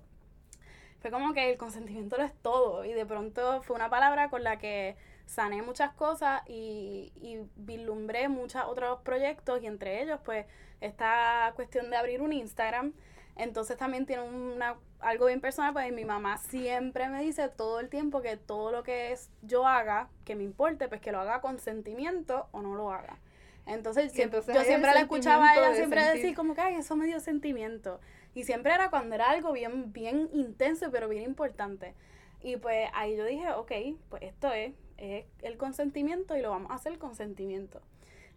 fue 1.06 1.12
como 1.12 1.36
que 1.36 1.52
el 1.52 1.58
consentimiento 1.60 2.18
lo 2.18 2.24
es 2.24 2.34
todo 2.42 2.84
y 2.84 2.92
de 2.92 3.06
pronto 3.06 3.62
fue 3.62 3.76
una 3.76 3.92
palabra 3.92 4.32
con 4.32 4.44
la 4.44 4.58
que 4.58 4.96
sané 5.28 5.62
muchas 5.62 5.94
cosas 5.94 6.42
y, 6.48 7.12
y 7.22 7.48
vislumbré 7.58 8.28
muchos 8.28 8.64
otros 8.66 9.02
proyectos 9.02 9.62
y 9.62 9.68
entre 9.68 10.02
ellos 10.02 10.20
pues 10.26 10.48
esta 10.82 11.54
cuestión 11.56 11.92
de 11.92 11.98
abrir 11.98 12.24
un 12.24 12.34
Instagram. 12.34 12.94
Entonces 13.36 13.78
también 13.78 14.08
tiene 14.08 14.24
una, 14.24 14.78
algo 15.00 15.28
bien 15.28 15.42
personal, 15.42 15.74
pues 15.74 15.94
mi 15.94 16.06
mamá 16.06 16.40
siempre 16.40 17.08
me 17.08 17.22
dice 17.22 17.50
todo 17.50 17.80
el 17.80 17.90
tiempo 17.90 18.24
que 18.24 18.36
todo 18.36 18.72
lo 18.72 18.82
que 18.82 19.12
es 19.12 19.30
yo 19.44 19.68
haga, 19.68 20.10
que 20.24 20.36
me 20.36 20.44
importe, 20.44 20.88
pues 20.88 21.02
que 21.02 21.12
lo 21.12 21.20
haga 21.20 21.40
con 21.40 21.60
sentimiento 21.60 22.48
o 22.52 22.64
no 22.64 22.74
lo 22.74 22.92
haga. 22.92 23.20
Entonces, 23.68 24.12
yo 24.14 24.64
siempre 24.64 24.92
la 24.92 25.02
escuchaba 25.02 25.52
a 25.52 25.56
ella 25.56 25.76
siempre 25.76 26.04
decir 26.04 26.36
como 26.36 26.56
que, 26.56 26.62
ay, 26.62 26.76
eso 26.76 26.96
me 26.96 27.06
dio 27.06 27.20
sentimiento. 27.20 28.00
Y 28.36 28.44
siempre 28.44 28.74
era 28.74 28.90
cuando 28.92 29.16
era 29.16 29.32
algo 29.32 29.52
bien, 29.54 29.92
bien 29.92 30.30
intenso, 30.34 30.92
pero 30.92 31.08
bien 31.10 31.24
importante. 31.24 31.96
Y 32.42 32.58
pues 32.58 32.90
ahí 32.94 33.18
yo 33.18 33.26
dije, 33.26 33.50
ok, 33.54 33.72
pues 34.10 34.22
esto 34.22 34.52
es, 34.52 34.74
es 34.98 35.26
el 35.42 35.58
consentimiento 35.58 36.38
y 36.38 36.42
lo 36.42 36.52
vamos 36.52 36.70
a 36.70 36.76
hacer 36.76 37.00
con 37.00 37.16
sentimiento. 37.16 37.82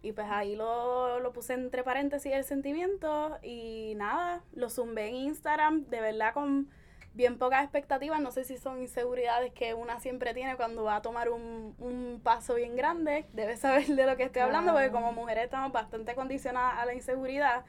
Y 0.00 0.12
pues 0.12 0.28
ahí 0.31 0.55
lo, 0.55 1.19
lo 1.21 1.33
puse 1.33 1.55
entre 1.55 1.83
paréntesis 1.83 2.33
el 2.33 2.45
sentimiento 2.45 3.38
y 3.43 3.95
nada, 3.97 4.43
lo 4.55 4.71
zumbé 4.71 5.09
en 5.09 5.17
Instagram, 5.17 5.87
de 5.90 6.00
verdad 6.00 6.33
con 6.33 6.71
bien 7.14 7.37
pocas 7.37 7.64
expectativas, 7.64 8.21
no 8.21 8.31
sé 8.31 8.45
si 8.45 8.59
son 8.59 8.81
inseguridades 8.81 9.52
que 9.52 9.75
una 9.75 9.99
siempre 9.99 10.35
tiene 10.35 10.55
cuando 10.55 10.85
va 10.85 10.97
a 10.97 11.02
tomar 11.02 11.31
un, 11.31 11.75
un 11.81 12.21
paso 12.23 12.55
bien 12.55 12.76
grande, 12.76 13.26
debes 13.33 13.59
saber 13.59 13.87
de 13.88 14.07
lo 14.07 14.17
que 14.17 14.23
estoy 14.23 14.43
hablando, 14.43 14.73
porque 14.73 14.93
como 14.93 15.12
mujeres 15.12 15.45
estamos 15.45 15.73
bastante 15.73 16.14
condicionadas 16.14 16.78
a 16.78 16.87
la 16.87 16.95
inseguridad. 16.95 17.64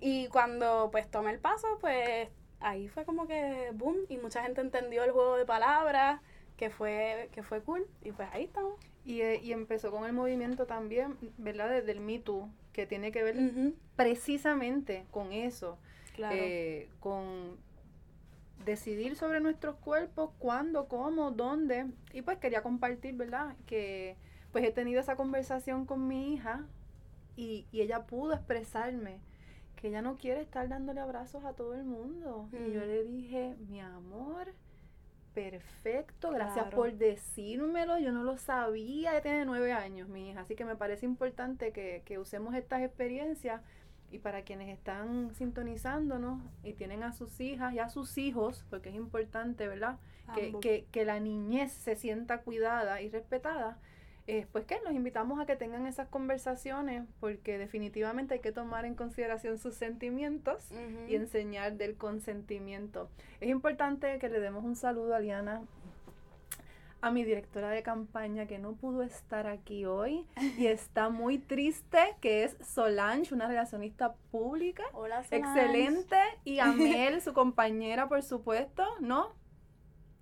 Y 0.00 0.28
cuando 0.28 0.88
pues 0.90 1.10
tomé 1.10 1.30
el 1.32 1.38
paso, 1.38 1.66
pues 1.80 2.28
ahí 2.60 2.88
fue 2.88 3.04
como 3.04 3.26
que 3.26 3.70
boom, 3.74 3.96
y 4.08 4.16
mucha 4.16 4.42
gente 4.42 4.60
entendió 4.60 5.04
el 5.04 5.12
juego 5.12 5.36
de 5.36 5.46
palabras, 5.46 6.20
que 6.56 6.70
fue, 6.70 7.28
que 7.32 7.42
fue 7.42 7.62
cool, 7.62 7.86
y 8.02 8.12
pues 8.12 8.28
ahí 8.32 8.44
estamos. 8.44 8.74
Y, 9.04 9.20
eh, 9.20 9.40
y 9.42 9.52
empezó 9.52 9.90
con 9.90 10.04
el 10.06 10.12
movimiento 10.12 10.66
también, 10.66 11.16
¿verdad? 11.36 11.68
Desde 11.68 11.92
el 11.92 12.00
Me 12.00 12.18
Too, 12.18 12.48
que 12.72 12.86
tiene 12.86 13.12
que 13.12 13.22
ver 13.22 13.36
precisamente 13.96 15.04
con 15.10 15.32
eso, 15.32 15.78
claro. 16.14 16.36
Eh, 16.38 16.88
con 17.00 17.58
decidir 18.64 19.14
sobre 19.16 19.40
nuestros 19.40 19.76
cuerpos, 19.76 20.30
cuándo, 20.38 20.88
cómo, 20.88 21.30
dónde. 21.30 21.86
Y 22.12 22.22
pues 22.22 22.38
quería 22.38 22.62
compartir, 22.62 23.14
¿verdad? 23.14 23.56
Que 23.66 24.16
pues 24.52 24.64
he 24.64 24.70
tenido 24.70 25.00
esa 25.00 25.16
conversación 25.16 25.84
con 25.84 26.06
mi 26.08 26.32
hija 26.32 26.64
y, 27.36 27.66
y 27.72 27.82
ella 27.82 28.06
pudo 28.06 28.32
expresarme 28.32 29.18
que 29.84 29.88
ella 29.88 30.00
no 30.00 30.16
quiere 30.16 30.40
estar 30.40 30.66
dándole 30.66 31.00
abrazos 31.00 31.44
a 31.44 31.52
todo 31.52 31.74
el 31.74 31.84
mundo. 31.84 32.48
Y 32.52 32.72
yo 32.72 32.80
mm. 32.80 32.86
le 32.86 33.04
dije, 33.04 33.54
mi 33.68 33.82
amor, 33.82 34.54
perfecto, 35.34 36.30
gracias 36.30 36.72
por 36.72 36.94
decírmelo, 36.94 37.98
yo 37.98 38.10
no 38.10 38.22
lo 38.22 38.38
sabía, 38.38 39.10
ella 39.10 39.20
tiene 39.20 39.44
nueve 39.44 39.74
años, 39.74 40.08
mi 40.08 40.30
hija, 40.30 40.40
así 40.40 40.54
que 40.54 40.64
me 40.64 40.74
parece 40.74 41.04
importante 41.04 41.70
que, 41.72 42.00
que 42.06 42.18
usemos 42.18 42.54
estas 42.54 42.80
experiencias 42.80 43.60
y 44.10 44.20
para 44.20 44.40
quienes 44.40 44.70
están 44.70 45.34
sintonizándonos 45.34 46.40
y 46.62 46.72
tienen 46.72 47.02
a 47.02 47.12
sus 47.12 47.38
hijas 47.40 47.74
y 47.74 47.78
a 47.78 47.90
sus 47.90 48.16
hijos, 48.16 48.64
porque 48.70 48.88
es 48.88 48.94
importante, 48.94 49.68
¿verdad? 49.68 49.98
Que, 50.34 50.54
que, 50.62 50.86
que, 50.92 51.04
la 51.04 51.20
niñez 51.20 51.72
se 51.72 51.94
sienta 51.94 52.40
cuidada 52.40 53.02
y 53.02 53.10
respetada, 53.10 53.76
eh, 54.26 54.46
pues 54.52 54.64
que 54.64 54.78
los 54.84 54.94
invitamos 54.94 55.38
a 55.38 55.46
que 55.46 55.56
tengan 55.56 55.86
esas 55.86 56.08
conversaciones, 56.08 57.04
porque 57.20 57.58
definitivamente 57.58 58.34
hay 58.34 58.40
que 58.40 58.52
tomar 58.52 58.84
en 58.84 58.94
consideración 58.94 59.58
sus 59.58 59.74
sentimientos 59.74 60.70
y 61.08 61.14
enseñar 61.14 61.74
del 61.74 61.96
consentimiento. 61.96 63.10
Es 63.40 63.50
importante 63.50 64.18
que 64.18 64.28
le 64.28 64.40
demos 64.40 64.64
un 64.64 64.76
saludo 64.76 65.14
a 65.14 65.20
Liana 65.20 65.62
a 67.04 67.10
mi 67.10 67.22
directora 67.22 67.68
de 67.68 67.82
campaña 67.82 68.46
que 68.46 68.58
no 68.58 68.76
pudo 68.76 69.02
estar 69.02 69.46
aquí 69.46 69.84
hoy 69.84 70.26
y 70.56 70.66
está 70.68 71.10
muy 71.10 71.36
triste, 71.36 71.98
que 72.22 72.44
es 72.44 72.56
Solange, 72.62 73.34
una 73.34 73.46
relacionista 73.46 74.14
pública. 74.30 74.84
Hola, 74.94 75.22
Solange. 75.22 75.60
Excelente. 75.60 76.16
Y 76.44 76.60
a 76.60 76.66
Mel, 76.72 77.20
su 77.20 77.34
compañera, 77.34 78.08
por 78.08 78.22
supuesto, 78.22 78.84
¿no? 79.00 79.34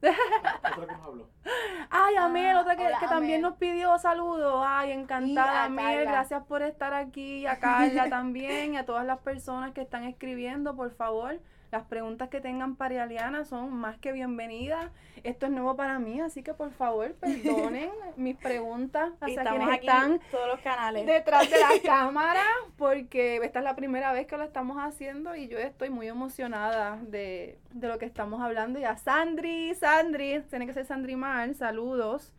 otra 0.02 0.86
que 0.86 0.92
nos 0.92 1.02
habló. 1.02 1.28
Ay, 2.04 2.16
Amel, 2.16 2.56
otra 2.56 2.76
que, 2.76 2.88
que 3.00 3.06
también 3.06 3.42
nos 3.42 3.56
pidió 3.56 3.96
saludos. 3.98 4.64
Ay, 4.66 4.92
encantada, 4.92 5.64
Amel. 5.64 6.04
Gracias 6.04 6.42
por 6.44 6.62
estar 6.62 6.94
aquí. 6.94 7.46
A 7.46 7.58
Carla 7.58 8.08
también. 8.10 8.74
Y 8.74 8.76
a 8.76 8.84
todas 8.84 9.06
las 9.06 9.18
personas 9.20 9.72
que 9.72 9.82
están 9.82 10.04
escribiendo, 10.04 10.74
por 10.74 10.90
favor. 10.90 11.38
Las 11.72 11.84
preguntas 11.84 12.28
que 12.28 12.42
tengan 12.42 12.76
para 12.76 13.02
Aliana 13.02 13.46
son 13.46 13.72
más 13.72 13.96
que 13.96 14.12
bienvenidas. 14.12 14.90
Esto 15.24 15.46
es 15.46 15.52
nuevo 15.52 15.74
para 15.74 15.98
mí, 15.98 16.20
así 16.20 16.42
que 16.42 16.52
por 16.52 16.70
favor 16.70 17.14
perdonen 17.20 17.88
mis 18.16 18.36
preguntas 18.36 19.10
hacia 19.22 19.42
quienes 19.42 19.80
están 19.80 20.20
todos 20.30 20.48
los 20.48 20.60
canales. 20.60 21.06
detrás 21.06 21.50
de 21.50 21.58
la 21.58 21.70
cámara, 21.82 22.44
porque 22.76 23.36
esta 23.36 23.60
es 23.60 23.64
la 23.64 23.74
primera 23.74 24.12
vez 24.12 24.26
que 24.26 24.36
lo 24.36 24.44
estamos 24.44 24.76
haciendo 24.76 25.34
y 25.34 25.48
yo 25.48 25.56
estoy 25.56 25.88
muy 25.88 26.08
emocionada 26.08 26.98
de, 27.06 27.58
lo 27.80 27.98
que 27.98 28.04
estamos 28.04 28.42
hablando. 28.42 28.78
Y 28.78 28.84
a 28.84 28.98
Sandri, 28.98 29.74
Sandri, 29.74 30.42
tiene 30.50 30.66
que 30.66 30.74
ser 30.74 30.84
Sandri 30.84 31.16
Mal, 31.16 31.54
saludos. 31.54 32.34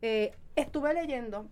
Eh, 0.00 0.30
estuve 0.54 0.94
leyendo 0.94 1.48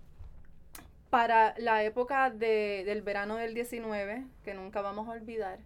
para 1.11 1.53
la 1.59 1.83
época 1.83 2.31
de, 2.31 2.85
del 2.87 3.03
verano 3.03 3.35
del 3.35 3.55
19, 3.55 4.25
que 4.45 4.55
nunca 4.55 4.83
vamos 4.83 5.09
a 5.09 5.11
olvidar 5.11 5.59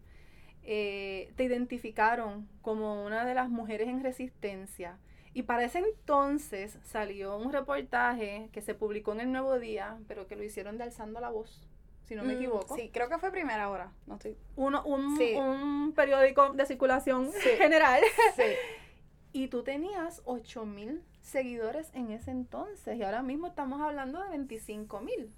eh, 0.71 1.33
te 1.37 1.45
identificaron 1.45 2.47
como 2.61 3.03
una 3.03 3.25
de 3.25 3.33
las 3.33 3.49
mujeres 3.49 3.89
en 3.89 4.03
resistencia. 4.03 4.99
Y 5.33 5.45
para 5.45 5.65
ese 5.65 5.79
entonces 5.79 6.79
salió 6.83 7.39
un 7.39 7.55
reportaje 7.55 8.51
que 8.53 8.61
se 8.61 8.75
publicó 8.75 9.13
en 9.13 9.21
el 9.21 9.33
Nuevo 9.33 9.59
Día, 9.59 9.97
pero 10.09 10.27
que 10.27 10.37
lo 10.37 10.45
hicieron 10.45 10.77
de 10.77 10.85
Alzando 10.85 11.21
la 11.21 11.31
Voz, 11.31 11.67
si 12.05 12.15
no 12.15 12.23
me 12.23 12.35
mm, 12.35 12.37
equivoco. 12.37 12.77
Sí, 12.77 12.91
creo 12.93 13.09
que 13.09 13.17
fue 13.17 13.31
primera 13.31 13.71
hora, 13.71 13.93
no 14.07 14.17
estoy... 14.17 14.37
Uno, 14.57 14.85
un, 14.85 15.19
un 15.39 15.93
periódico 15.95 16.53
de 16.53 16.67
circulación 16.67 17.33
general. 17.33 18.03
Sí. 18.37 18.43
y 19.33 19.49
tú 19.49 19.63
tenías 19.63 20.21
8 20.27 20.67
mil 20.67 21.03
seguidores 21.23 21.91
en 21.95 22.11
ese 22.11 22.31
entonces 22.31 22.99
y 22.99 23.03
ahora 23.03 23.23
mismo 23.23 23.47
estamos 23.47 23.81
hablando 23.81 24.23
de 24.23 24.29
25 24.29 25.01
mil. 25.01 25.33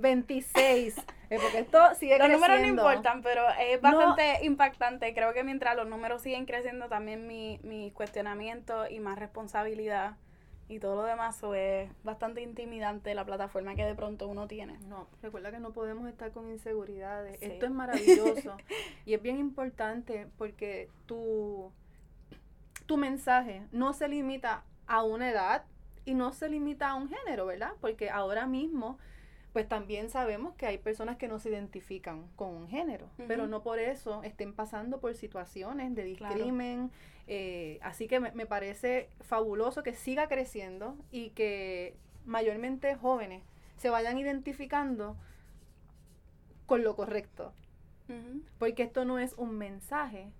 26. 0.00 0.96
Eh, 1.28 1.38
porque 1.42 1.58
esto 1.58 1.94
sigue 1.94 2.18
los 2.18 2.30
números 2.30 2.60
no 2.60 2.66
importan, 2.66 3.22
pero 3.22 3.42
es 3.60 3.80
bastante 3.80 4.44
impactante. 4.44 5.12
Creo 5.14 5.32
que 5.34 5.44
mientras 5.44 5.76
los 5.76 5.88
números 5.88 6.22
siguen 6.22 6.46
creciendo, 6.46 6.88
también 6.88 7.26
mi, 7.26 7.58
mi 7.62 7.90
cuestionamiento 7.90 8.88
y 8.88 9.00
más 9.00 9.18
responsabilidad 9.18 10.16
y 10.68 10.80
todo 10.80 10.96
lo 10.96 11.02
demás 11.04 11.40
es 11.54 11.88
bastante 12.02 12.42
intimidante 12.42 13.14
la 13.14 13.24
plataforma 13.24 13.74
que 13.76 13.84
de 13.84 13.94
pronto 13.94 14.26
uno 14.26 14.48
tiene. 14.48 14.78
No, 14.88 15.06
recuerda 15.22 15.50
que 15.50 15.60
no 15.60 15.72
podemos 15.72 16.08
estar 16.08 16.32
con 16.32 16.50
inseguridades. 16.50 17.40
Esto 17.40 17.66
es 17.66 17.72
maravilloso 17.72 18.56
y 19.06 19.14
es 19.14 19.22
bien 19.22 19.38
importante 19.38 20.26
porque 20.38 20.88
tu, 21.06 21.70
tu 22.86 22.96
mensaje 22.96 23.62
no 23.70 23.92
se 23.92 24.08
limita 24.08 24.64
a 24.88 25.04
una 25.04 25.30
edad, 25.30 25.64
y 26.06 26.14
no 26.14 26.32
se 26.32 26.48
limita 26.48 26.88
a 26.90 26.94
un 26.94 27.10
género, 27.10 27.44
¿verdad? 27.44 27.72
Porque 27.82 28.08
ahora 28.08 28.46
mismo, 28.46 28.98
pues 29.52 29.68
también 29.68 30.08
sabemos 30.08 30.54
que 30.54 30.64
hay 30.64 30.78
personas 30.78 31.18
que 31.18 31.28
no 31.28 31.38
se 31.38 31.50
identifican 31.50 32.28
con 32.36 32.54
un 32.54 32.68
género, 32.68 33.10
pero 33.28 33.46
no 33.46 33.62
por 33.62 33.78
eso 33.78 34.22
estén 34.22 34.54
pasando 34.54 35.00
por 35.00 35.14
situaciones 35.14 35.94
de 35.94 36.04
discrimen. 36.04 36.90
Eh, 37.26 37.80
así 37.82 38.06
que 38.06 38.20
me, 38.20 38.30
me 38.32 38.46
parece 38.46 39.10
fabuloso 39.20 39.82
que 39.82 39.94
siga 39.94 40.28
creciendo 40.28 40.96
y 41.10 41.30
que 41.30 41.96
mayormente 42.24 42.94
jóvenes 42.94 43.42
se 43.76 43.90
vayan 43.90 44.16
identificando 44.16 45.16
con 46.66 46.82
lo 46.82 46.94
correcto. 46.94 47.52
Porque 48.58 48.84
esto 48.84 49.04
no 49.04 49.18
es 49.18 49.34
un 49.36 49.58
mensaje, 49.58 50.30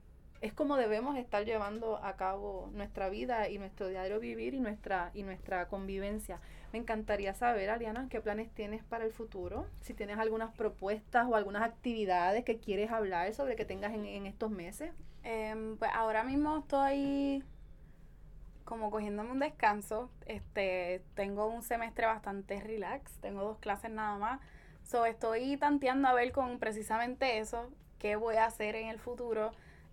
es 0.46 0.52
como 0.52 0.76
debemos 0.76 1.16
estar 1.16 1.44
llevando 1.44 1.98
a 2.04 2.16
cabo 2.16 2.70
nuestra 2.72 3.08
vida 3.08 3.48
y 3.48 3.58
nuestro 3.58 3.88
diario 3.88 4.20
vivir 4.20 4.54
y 4.54 4.60
nuestra, 4.60 5.10
y 5.12 5.24
nuestra 5.24 5.66
convivencia. 5.66 6.40
Me 6.72 6.78
encantaría 6.78 7.34
saber, 7.34 7.68
Ariana, 7.68 8.08
qué 8.08 8.20
planes 8.20 8.48
tienes 8.54 8.84
para 8.84 9.04
el 9.04 9.12
futuro, 9.12 9.66
si 9.80 9.92
tienes 9.92 10.18
algunas 10.18 10.54
propuestas 10.54 11.26
o 11.28 11.34
algunas 11.34 11.62
actividades 11.62 12.44
que 12.44 12.58
quieres 12.58 12.92
hablar 12.92 13.32
sobre 13.34 13.56
que 13.56 13.64
tengas 13.64 13.92
en, 13.92 14.06
en 14.06 14.26
estos 14.26 14.50
meses. 14.50 14.92
Em, 15.24 15.76
pues 15.78 15.90
ahora 15.92 16.22
mismo 16.22 16.58
estoy 16.58 17.42
como 18.64 18.90
cogiéndome 18.90 19.32
un 19.32 19.40
descanso. 19.40 20.10
Este, 20.26 21.02
tengo 21.14 21.46
un 21.46 21.62
semestre 21.62 22.06
bastante 22.06 22.60
relax, 22.60 23.12
tengo 23.20 23.42
dos 23.42 23.58
clases 23.58 23.90
nada 23.90 24.16
más. 24.18 24.40
So, 24.84 25.06
estoy 25.06 25.56
tanteando 25.56 26.06
a 26.06 26.14
ver 26.14 26.30
con 26.30 26.60
precisamente 26.60 27.38
eso, 27.38 27.68
qué 27.98 28.14
voy 28.14 28.36
a 28.36 28.44
hacer 28.44 28.76
en 28.76 28.88
el 28.88 29.00
futuro 29.00 29.50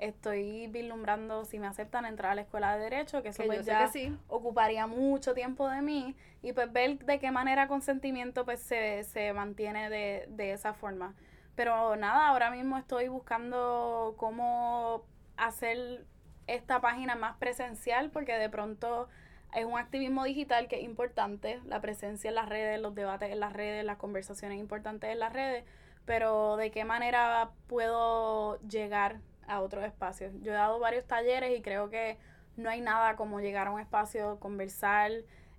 estoy 0.08 0.68
vislumbrando 0.68 1.46
si 1.46 1.60
me 1.60 1.68
aceptan 1.68 2.06
entrar 2.06 2.34
a 2.34 2.36
la 2.36 2.42
escuela 2.42 2.76
de 2.76 2.84
derecho, 2.84 3.24
que 3.24 3.30
eso 3.30 3.44
pues 3.46 3.66
ya 3.66 3.90
ocuparía 4.28 4.86
mucho 4.86 5.34
tiempo 5.34 5.70
de 5.70 5.82
mí 5.82 6.16
y 6.42 6.52
pues 6.52 6.72
ver 6.72 7.00
de 7.00 7.20
qué 7.20 7.32
manera 7.32 7.68
consentimiento 7.68 8.44
pues 8.44 8.60
se, 8.60 9.04
se 9.04 9.32
mantiene 9.34 9.90
de, 9.90 10.26
de 10.30 10.52
esa 10.52 10.74
forma. 10.74 11.16
Pero 11.56 11.96
nada, 11.96 12.28
ahora 12.28 12.52
mismo 12.52 12.78
estoy 12.78 13.08
buscando 13.08 14.16
cómo 14.18 15.06
hacer 15.38 16.06
esta 16.48 16.82
página 16.82 17.16
más 17.16 17.38
presencial 17.38 18.10
porque 18.10 18.34
de 18.34 18.50
pronto 18.50 19.08
es 19.56 19.66
un 19.66 19.78
activismo 19.78 20.26
digital 20.26 20.68
que 20.68 20.78
es 20.78 20.84
importante, 20.84 21.62
la 21.66 21.80
presencia 21.80 22.28
en 22.28 22.36
las 22.36 22.50
redes, 22.50 22.82
los 22.82 22.94
debates 22.94 23.32
en 23.32 23.40
las 23.40 23.54
redes, 23.54 23.86
las 23.86 23.98
conversaciones 23.98 24.60
importantes 24.60 25.12
en 25.12 25.20
las 25.20 25.32
redes, 25.32 25.64
pero 26.06 26.58
de 26.58 26.72
qué 26.72 26.84
manera 26.84 27.52
puedo 27.68 28.60
llegar 28.68 29.20
a 29.48 29.62
otros 29.62 29.84
espacios. 29.86 30.32
Yo 30.42 30.52
he 30.52 30.56
dado 30.56 30.80
varios 30.80 31.06
talleres 31.06 31.58
y 31.58 31.62
creo 31.62 31.90
que 31.90 32.18
no 32.56 32.70
hay 32.70 32.82
nada 32.82 33.16
como 33.16 33.40
llegar 33.40 33.68
a 33.68 33.72
un 33.72 33.80
espacio, 33.80 34.40
conversar 34.40 35.12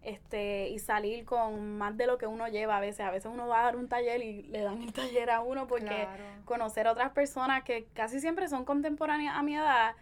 este 0.03 0.69
y 0.69 0.79
salir 0.79 1.25
con 1.25 1.79
más 1.79 1.97
de 1.97 2.07
lo 2.07 2.19
que 2.19 2.27
uno 2.27 2.47
lleva 2.49 2.77
a 2.77 2.81
veces. 2.81 3.01
A 3.01 3.11
veces 3.11 3.31
uno 3.33 3.49
va 3.49 3.61
a 3.61 3.65
dar 3.65 3.77
un 3.77 3.89
taller 3.89 4.23
y 4.23 4.43
le 4.43 4.61
dan 4.61 4.83
el 4.83 4.93
taller 4.93 5.31
a 5.31 5.41
uno 5.41 5.67
porque 5.67 6.07
conocer 6.45 6.87
a 6.87 6.93
otras 6.93 7.11
personas 7.13 7.65
que 7.65 7.87
casi 7.95 8.21
siempre 8.21 8.49
son 8.49 8.65
contemporáneas 8.65 9.37
a 9.37 9.43
mi 9.43 9.57
edad 9.57 9.95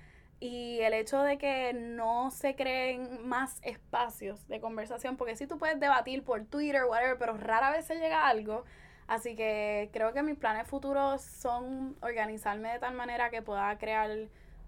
y 0.43 0.81
el 0.81 0.93
hecho 0.93 1.23
de 1.23 1.39
que 1.39 1.73
no 1.73 2.33
se 2.33 2.57
creen 2.57 3.29
más 3.29 3.61
espacios 3.63 4.49
de 4.49 4.61
conversación, 4.61 5.17
porque 5.17 5.37
si 5.37 5.47
tú 5.47 5.57
puedes 5.57 5.79
debatir 5.79 6.25
por 6.25 6.45
Twitter, 6.47 6.83
whatever, 6.85 7.17
pero 7.17 7.37
rara 7.37 7.71
vez 7.71 7.87
se 7.87 7.95
llega 7.95 8.25
a 8.25 8.29
algo. 8.29 8.65
Así 9.07 9.35
que 9.35 9.91
creo 9.93 10.13
que 10.13 10.23
mis 10.23 10.37
planes 10.37 10.67
futuros 10.67 11.23
son 11.23 11.97
organizarme 12.01 12.73
de 12.73 12.79
tal 12.79 12.95
manera 12.95 13.31
que 13.31 13.43
pueda 13.43 13.77
crear 13.79 14.11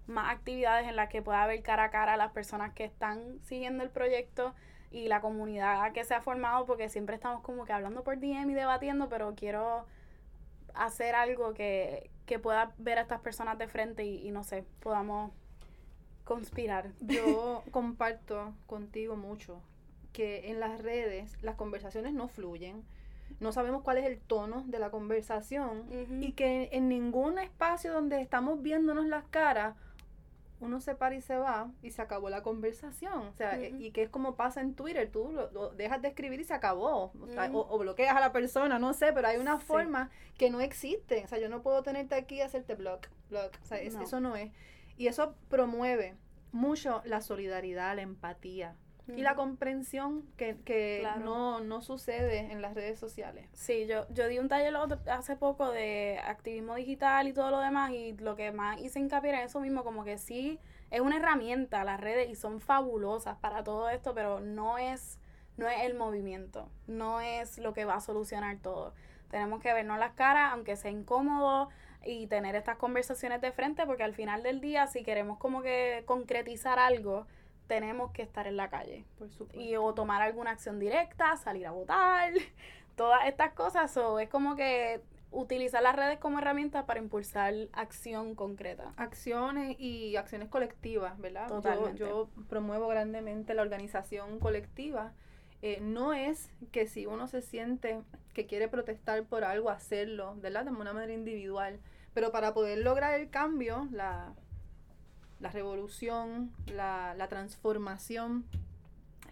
más 0.07 0.31
actividades 0.31 0.87
en 0.87 0.95
las 0.95 1.09
que 1.09 1.21
pueda 1.21 1.45
ver 1.47 1.61
cara 1.63 1.85
a 1.85 1.89
cara 1.89 2.13
a 2.13 2.17
las 2.17 2.31
personas 2.31 2.73
que 2.73 2.83
están 2.83 3.39
siguiendo 3.43 3.83
el 3.83 3.89
proyecto 3.89 4.53
y 4.91 5.07
la 5.07 5.19
comunidad 5.19 5.91
que 5.93 6.03
se 6.03 6.13
ha 6.13 6.21
formado, 6.21 6.65
porque 6.65 6.89
siempre 6.89 7.15
estamos 7.15 7.41
como 7.41 7.65
que 7.65 7.73
hablando 7.73 8.03
por 8.03 8.19
DM 8.19 8.49
y 8.51 8.53
debatiendo, 8.53 9.09
pero 9.09 9.33
quiero 9.35 9.85
hacer 10.73 11.15
algo 11.15 11.53
que, 11.53 12.11
pueda 12.41 12.73
ver 12.77 12.97
a 12.99 13.01
estas 13.01 13.21
personas 13.21 13.57
de 13.57 13.67
frente 13.67 14.03
y, 14.03 14.27
y 14.27 14.31
no 14.31 14.43
sé, 14.43 14.63
podamos 14.79 15.31
conspirar. 16.23 16.91
Yo 17.01 17.63
comparto 17.71 18.53
contigo 18.67 19.15
mucho 19.15 19.61
que 20.13 20.49
en 20.49 20.59
las 20.59 20.81
redes 20.81 21.41
las 21.41 21.55
conversaciones 21.55 22.13
no 22.13 22.27
fluyen 22.27 22.83
no 23.39 23.51
sabemos 23.51 23.83
cuál 23.83 23.97
es 23.97 24.05
el 24.05 24.19
tono 24.19 24.63
de 24.67 24.79
la 24.79 24.89
conversación 24.91 25.85
y 26.21 26.33
que 26.33 26.69
en, 26.71 26.89
ningún 26.89 27.39
espacio 27.39 27.93
donde 27.93 28.21
estamos 28.21 28.61
viéndonos 28.61 29.05
las 29.05 29.25
caras, 29.25 29.75
uno 30.61 30.79
se 30.79 30.95
para 30.95 31.15
y 31.15 31.21
se 31.21 31.37
va 31.37 31.69
y 31.81 31.91
se 31.91 32.01
acabó 32.01 32.29
la 32.29 32.41
conversación. 32.41 33.27
O 33.27 33.33
sea, 33.33 33.61
y 33.61 33.91
que 33.91 34.03
es 34.03 34.09
como 34.09 34.35
pasa 34.35 34.61
en 34.61 34.73
Twitter, 34.73 35.11
tú 35.11 35.31
lo, 35.31 35.69
dejas 35.71 36.01
de 36.01 36.07
escribir 36.07 36.39
y 36.39 36.45
se 36.45 36.53
acabó. 36.53 37.11
O, 37.53 37.77
bloqueas 37.77 38.15
a 38.15 38.19
la 38.19 38.31
persona, 38.31 38.79
no 38.79 38.93
sé, 38.93 39.11
pero 39.11 39.27
hay 39.27 39.37
una 39.37 39.59
forma 39.59 40.09
que 40.37 40.49
no 40.49 40.61
existe. 40.61 41.23
O 41.25 41.27
sea, 41.27 41.39
yo 41.39 41.49
no 41.49 41.61
puedo 41.61 41.83
tenerte 41.83 42.15
aquí 42.15 42.35
y 42.35 42.41
hacerte 42.41 42.75
block, 42.75 43.09
block. 43.29 43.51
O 43.61 43.65
sea, 43.65 43.79
eso 43.79 44.19
no 44.19 44.35
es. 44.35 44.51
Y 44.97 45.07
eso 45.07 45.35
promueve 45.49 46.15
mucho 46.53 47.01
la 47.03 47.19
solidaridad, 47.19 47.97
la 47.97 48.01
empatía 48.01 48.75
y 49.07 49.21
la 49.21 49.35
comprensión 49.35 50.23
que, 50.37 50.57
que 50.65 51.07
no, 51.19 51.59
no 51.59 51.81
sucede 51.81 52.51
en 52.51 52.61
las 52.61 52.73
redes 52.73 52.99
sociales. 52.99 53.47
Sí, 53.53 53.85
yo, 53.87 54.07
yo 54.09 54.27
di 54.27 54.39
un 54.39 54.47
taller 54.47 54.73
hace 55.11 55.35
poco 55.35 55.71
de 55.71 56.19
activismo 56.23 56.75
digital 56.75 57.27
y 57.27 57.33
todo 57.33 57.51
lo 57.51 57.59
demás 57.59 57.91
y 57.91 58.13
lo 58.13 58.35
que 58.35 58.51
más 58.51 58.81
hice 58.81 58.99
hincapié 58.99 59.31
era 59.31 59.43
eso 59.43 59.59
mismo, 59.59 59.83
como 59.83 60.03
que 60.03 60.17
sí, 60.17 60.59
es 60.91 61.01
una 61.01 61.17
herramienta 61.17 61.83
las 61.83 61.99
redes 61.99 62.29
y 62.29 62.35
son 62.35 62.59
fabulosas 62.59 63.37
para 63.37 63.63
todo 63.63 63.89
esto, 63.89 64.13
pero 64.13 64.39
no 64.39 64.77
es, 64.77 65.19
no 65.57 65.67
es 65.67 65.83
el 65.83 65.93
movimiento, 65.93 66.69
no 66.87 67.21
es 67.21 67.57
lo 67.59 67.73
que 67.73 67.85
va 67.85 67.95
a 67.95 68.01
solucionar 68.01 68.57
todo. 68.57 68.93
Tenemos 69.29 69.61
que 69.61 69.73
vernos 69.73 69.99
las 69.99 70.13
caras, 70.13 70.53
aunque 70.53 70.75
sea 70.75 70.91
incómodo, 70.91 71.69
y 72.05 72.27
tener 72.27 72.55
estas 72.55 72.77
conversaciones 72.77 73.41
de 73.41 73.51
frente, 73.51 73.85
porque 73.85 74.03
al 74.03 74.13
final 74.13 74.43
del 74.43 74.61
día, 74.61 74.87
si 74.87 75.03
queremos 75.03 75.39
como 75.39 75.61
que 75.61 76.03
concretizar 76.05 76.77
algo, 76.77 77.25
tenemos 77.67 78.11
que 78.11 78.21
estar 78.21 78.47
en 78.47 78.57
la 78.57 78.69
calle. 78.69 79.05
Por 79.17 79.29
supuesto. 79.29 79.59
Y 79.59 79.75
o 79.75 79.93
tomar 79.93 80.21
alguna 80.21 80.51
acción 80.51 80.79
directa, 80.79 81.35
salir 81.37 81.65
a 81.67 81.71
votar, 81.71 82.33
todas 82.95 83.25
estas 83.27 83.53
cosas. 83.53 83.95
O 83.97 84.19
es 84.19 84.29
como 84.29 84.55
que 84.55 85.01
utilizar 85.31 85.83
las 85.83 85.95
redes 85.95 86.17
como 86.19 86.39
herramientas 86.39 86.85
para 86.85 86.99
impulsar 86.99 87.53
acción 87.73 88.35
concreta. 88.35 88.93
Acciones 88.95 89.75
y 89.79 90.15
acciones 90.15 90.49
colectivas, 90.49 91.17
¿verdad? 91.19 91.47
Totalmente. 91.47 91.99
Yo, 91.99 92.29
promuevo 92.47 92.87
grandemente 92.87 93.53
la 93.53 93.61
organización 93.61 94.39
colectiva. 94.39 95.13
Eh, 95.61 95.79
no 95.81 96.13
es 96.13 96.51
que 96.71 96.87
si 96.87 97.05
uno 97.05 97.27
se 97.27 97.41
siente 97.41 98.01
que 98.33 98.45
quiere 98.45 98.67
protestar 98.67 99.23
por 99.23 99.43
algo, 99.43 99.69
hacerlo, 99.69 100.35
¿verdad? 100.37 100.65
De 100.65 100.71
una 100.71 100.93
manera 100.93 101.13
individual. 101.13 101.79
Pero 102.13 102.31
para 102.31 102.53
poder 102.53 102.77
lograr 102.77 103.19
el 103.19 103.29
cambio, 103.29 103.89
la, 103.91 104.33
la 105.45 105.51
revolución, 105.51 106.51
la, 106.65 107.13
la 107.15 107.27
transformación 107.27 108.45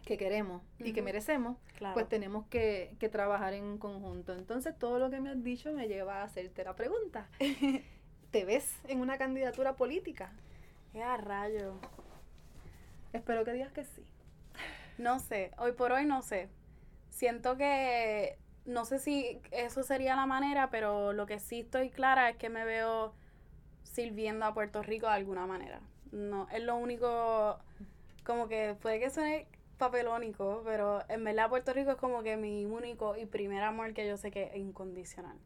que 0.05 0.15
queremos 0.15 0.61
y 0.77 0.93
que 0.93 1.01
merecemos, 1.01 1.57
pues 1.95 2.07
tenemos 2.07 2.45
que, 2.49 2.95
que, 2.99 3.09
trabajar 3.09 3.55
en 3.55 3.79
conjunto. 3.79 4.35
Entonces, 4.35 4.77
todo 4.77 4.99
lo 4.99 5.09
que 5.09 5.19
me 5.19 5.31
has 5.31 5.43
dicho 5.43 5.73
me 5.73 5.87
lleva 5.87 6.21
a 6.21 6.25
hacerte 6.25 6.63
la 6.63 6.75
pregunta. 6.75 7.29
¿Te 8.31 8.45
ves 8.45 8.79
en 8.87 9.01
una 9.01 9.17
candidatura 9.17 9.75
política? 9.75 10.31
¡Ya 10.93 11.17
rayo! 11.17 11.79
Espero 13.11 13.43
que 13.43 13.53
digas 13.53 13.71
que 13.71 13.83
sí. 13.83 14.05
No 14.99 15.17
sé, 15.17 15.49
hoy 15.57 15.71
por 15.71 15.93
hoy 15.93 16.05
no 16.05 16.21
sé. 16.21 16.47
Siento 17.09 17.57
que, 17.57 18.37
no 18.65 18.85
sé 18.85 18.99
si 18.99 19.41
eso 19.49 19.81
sería 19.81 20.15
la 20.15 20.27
manera, 20.27 20.69
pero 20.69 21.11
lo 21.11 21.25
que 21.25 21.39
sí 21.39 21.61
estoy 21.61 21.89
clara 21.89 22.29
es 22.29 22.37
que 22.37 22.49
me 22.49 22.65
veo 22.65 23.15
sirviendo 23.81 24.45
a 24.45 24.53
Puerto 24.53 24.83
Rico 24.83 25.07
de 25.07 25.13
alguna 25.13 25.47
manera 25.47 25.81
no, 26.13 26.47
es 26.51 26.61
lo 26.61 26.75
único, 26.75 27.57
como 28.23 28.47
que 28.47 28.75
puede 28.81 28.99
que 28.99 29.09
suene 29.09 29.47
papelónico, 29.77 30.61
pero 30.63 31.01
en 31.09 31.23
verdad 31.23 31.49
Puerto 31.49 31.73
Rico 31.73 31.91
es 31.91 31.97
como 31.97 32.23
que 32.23 32.37
mi 32.37 32.65
único 32.65 33.17
y 33.17 33.25
primer 33.25 33.63
amor 33.63 33.93
que 33.93 34.07
yo 34.07 34.15
sé 34.17 34.31
que 34.31 34.43
es 34.43 34.57
incondicional. 34.57 35.37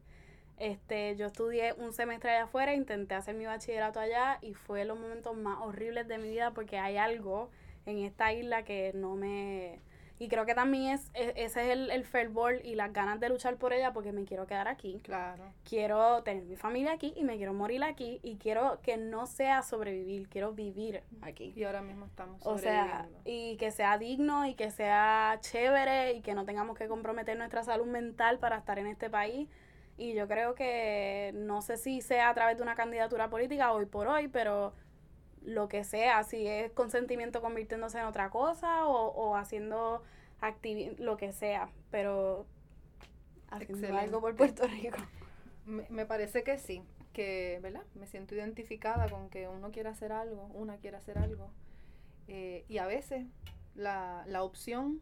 Este, 0.58 1.16
yo 1.16 1.26
estudié 1.26 1.72
un 1.72 1.92
semestre 1.92 2.30
allá 2.30 2.44
afuera, 2.44 2.74
intenté 2.74 3.14
hacer 3.14 3.34
mi 3.34 3.46
bachillerato 3.46 4.00
allá 4.00 4.38
y 4.42 4.54
fue 4.54 4.84
los 4.84 4.98
momentos 4.98 5.36
más 5.36 5.58
horribles 5.60 6.06
de 6.06 6.18
mi 6.18 6.28
vida 6.30 6.50
porque 6.52 6.78
hay 6.78 6.96
algo 6.96 7.48
en 7.86 7.98
esta 7.98 8.32
isla 8.32 8.64
que 8.64 8.92
no 8.94 9.14
me, 9.14 9.80
y 10.18 10.28
creo 10.28 10.44
que 10.46 10.54
también 10.54 10.94
es, 10.94 11.10
e, 11.14 11.32
ese 11.36 11.66
es 11.66 11.70
el, 11.70 11.90
el 11.90 12.04
fervor 12.04 12.60
y 12.64 12.74
las 12.74 12.92
ganas 12.92 13.20
de 13.20 13.28
luchar 13.28 13.56
por 13.56 13.72
ella 13.72 13.92
porque 13.92 14.12
me 14.12 14.24
quiero 14.24 14.46
quedar 14.46 14.66
aquí. 14.66 15.00
Claro. 15.04 15.52
Quiero 15.64 16.22
tener 16.22 16.44
mi 16.44 16.56
familia 16.56 16.92
aquí 16.92 17.12
y 17.16 17.24
me 17.24 17.36
quiero 17.36 17.54
morir 17.54 17.84
aquí 17.84 18.18
y 18.22 18.36
quiero 18.36 18.80
que 18.82 18.96
no 18.96 19.26
sea 19.26 19.62
sobrevivir, 19.62 20.28
quiero 20.28 20.52
vivir 20.52 21.02
aquí. 21.22 21.52
Y 21.54 21.64
ahora 21.64 21.82
mismo 21.82 22.06
estamos 22.06 22.44
O 22.44 22.58
sea, 22.58 23.08
y 23.24 23.56
que 23.58 23.70
sea 23.70 23.96
digno 23.98 24.46
y 24.46 24.54
que 24.54 24.70
sea 24.70 25.38
chévere 25.40 26.14
y 26.14 26.20
que 26.20 26.34
no 26.34 26.44
tengamos 26.44 26.76
que 26.76 26.88
comprometer 26.88 27.36
nuestra 27.38 27.62
salud 27.62 27.86
mental 27.86 28.38
para 28.38 28.58
estar 28.58 28.78
en 28.78 28.88
este 28.88 29.08
país. 29.10 29.48
Y 29.96 30.14
yo 30.14 30.28
creo 30.28 30.54
que 30.54 31.32
no 31.34 31.60
sé 31.60 31.76
si 31.76 32.00
sea 32.00 32.28
a 32.28 32.34
través 32.34 32.56
de 32.56 32.62
una 32.62 32.76
candidatura 32.76 33.28
política 33.30 33.72
hoy 33.72 33.86
por 33.86 34.06
hoy, 34.06 34.28
pero 34.28 34.72
lo 35.44 35.68
que 35.68 35.84
sea, 35.84 36.22
si 36.24 36.46
es 36.46 36.70
consentimiento 36.72 37.40
convirtiéndose 37.40 37.98
en 37.98 38.04
otra 38.04 38.30
cosa 38.30 38.86
o, 38.86 39.08
o 39.08 39.36
haciendo 39.36 40.02
lo 40.98 41.16
que 41.16 41.32
sea, 41.32 41.70
pero 41.90 42.46
haciendo 43.50 43.96
algo 43.96 44.20
por 44.20 44.36
Puerto 44.36 44.66
Rico. 44.66 44.98
Me, 45.66 46.06
parece 46.06 46.42
que 46.44 46.58
sí, 46.58 46.82
que, 47.12 47.58
¿verdad? 47.62 47.82
Me 47.94 48.06
siento 48.06 48.34
identificada 48.34 49.08
con 49.08 49.28
que 49.28 49.48
uno 49.48 49.70
quiere 49.70 49.88
hacer 49.88 50.12
algo, 50.12 50.46
una 50.54 50.76
quiere 50.78 50.96
hacer 50.96 51.18
algo. 51.18 51.50
Eh, 52.26 52.64
y 52.68 52.78
a 52.78 52.86
veces 52.86 53.26
la, 53.74 54.24
la 54.26 54.42
opción 54.42 55.00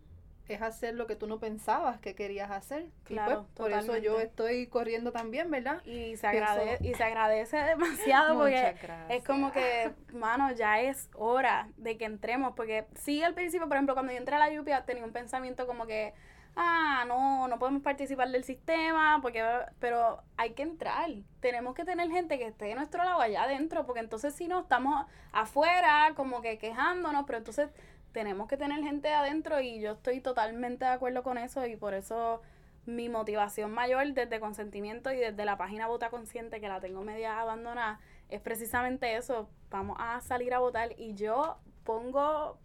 es 0.54 0.62
hacer 0.62 0.94
lo 0.94 1.06
que 1.06 1.16
tú 1.16 1.26
no 1.26 1.38
pensabas 1.38 1.98
que 2.00 2.14
querías 2.14 2.50
hacer. 2.50 2.86
Y 2.86 3.14
Claro, 3.14 3.46
pues, 3.54 3.70
por 3.70 3.78
eso 3.78 3.96
yo 3.96 4.20
estoy 4.20 4.66
corriendo 4.68 5.12
también, 5.12 5.50
¿verdad? 5.50 5.82
Y 5.84 6.16
se, 6.16 6.28
Pienso- 6.30 6.52
agrade- 6.52 6.78
y 6.80 6.94
se 6.94 7.04
agradece 7.04 7.56
demasiado 7.56 8.38
porque 8.38 8.74
es 9.08 9.24
como 9.24 9.52
que, 9.52 9.92
mano, 10.12 10.52
ya 10.52 10.80
es 10.80 11.08
hora 11.14 11.68
de 11.76 11.96
que 11.98 12.04
entremos. 12.04 12.54
Porque 12.56 12.86
sí, 12.94 13.22
al 13.22 13.34
principio, 13.34 13.66
por 13.68 13.76
ejemplo, 13.76 13.94
cuando 13.94 14.12
yo 14.12 14.18
entré 14.18 14.36
a 14.36 14.38
la 14.48 14.60
UPIA 14.60 14.84
tenía 14.84 15.04
un 15.04 15.12
pensamiento 15.12 15.66
como 15.66 15.86
que, 15.86 16.14
ah, 16.58 17.04
no, 17.06 17.48
no 17.48 17.58
podemos 17.58 17.82
participar 17.82 18.28
del 18.30 18.42
sistema, 18.44 19.18
porque 19.20 19.44
pero 19.78 20.22
hay 20.38 20.52
que 20.54 20.62
entrar. 20.62 21.10
Tenemos 21.40 21.74
que 21.74 21.84
tener 21.84 22.08
gente 22.10 22.38
que 22.38 22.46
esté 22.46 22.66
de 22.66 22.74
nuestro 22.74 23.04
lado 23.04 23.20
allá 23.20 23.42
adentro, 23.42 23.84
porque 23.84 24.00
entonces 24.00 24.34
si 24.34 24.48
no, 24.48 24.60
estamos 24.60 25.04
afuera 25.32 26.12
como 26.16 26.40
que 26.40 26.56
quejándonos, 26.58 27.24
pero 27.26 27.38
entonces 27.38 27.68
tenemos 28.16 28.48
que 28.48 28.56
tener 28.56 28.82
gente 28.82 29.12
adentro 29.12 29.60
y 29.60 29.78
yo 29.78 29.92
estoy 29.92 30.22
totalmente 30.22 30.86
de 30.86 30.90
acuerdo 30.90 31.22
con 31.22 31.36
eso 31.36 31.66
y 31.66 31.76
por 31.76 31.92
eso 31.92 32.40
mi 32.86 33.10
motivación 33.10 33.72
mayor 33.72 34.10
desde 34.14 34.40
consentimiento 34.40 35.12
y 35.12 35.18
desde 35.18 35.44
la 35.44 35.58
página 35.58 35.86
Vota 35.86 36.08
Consciente, 36.08 36.58
que 36.58 36.66
la 36.66 36.80
tengo 36.80 37.02
media 37.02 37.38
abandonada, 37.38 38.00
es 38.30 38.40
precisamente 38.40 39.16
eso. 39.16 39.50
Vamos 39.68 39.98
a 40.00 40.22
salir 40.22 40.54
a 40.54 40.60
votar 40.60 40.98
y 40.98 41.12
yo 41.12 41.58
pongo 41.84 42.56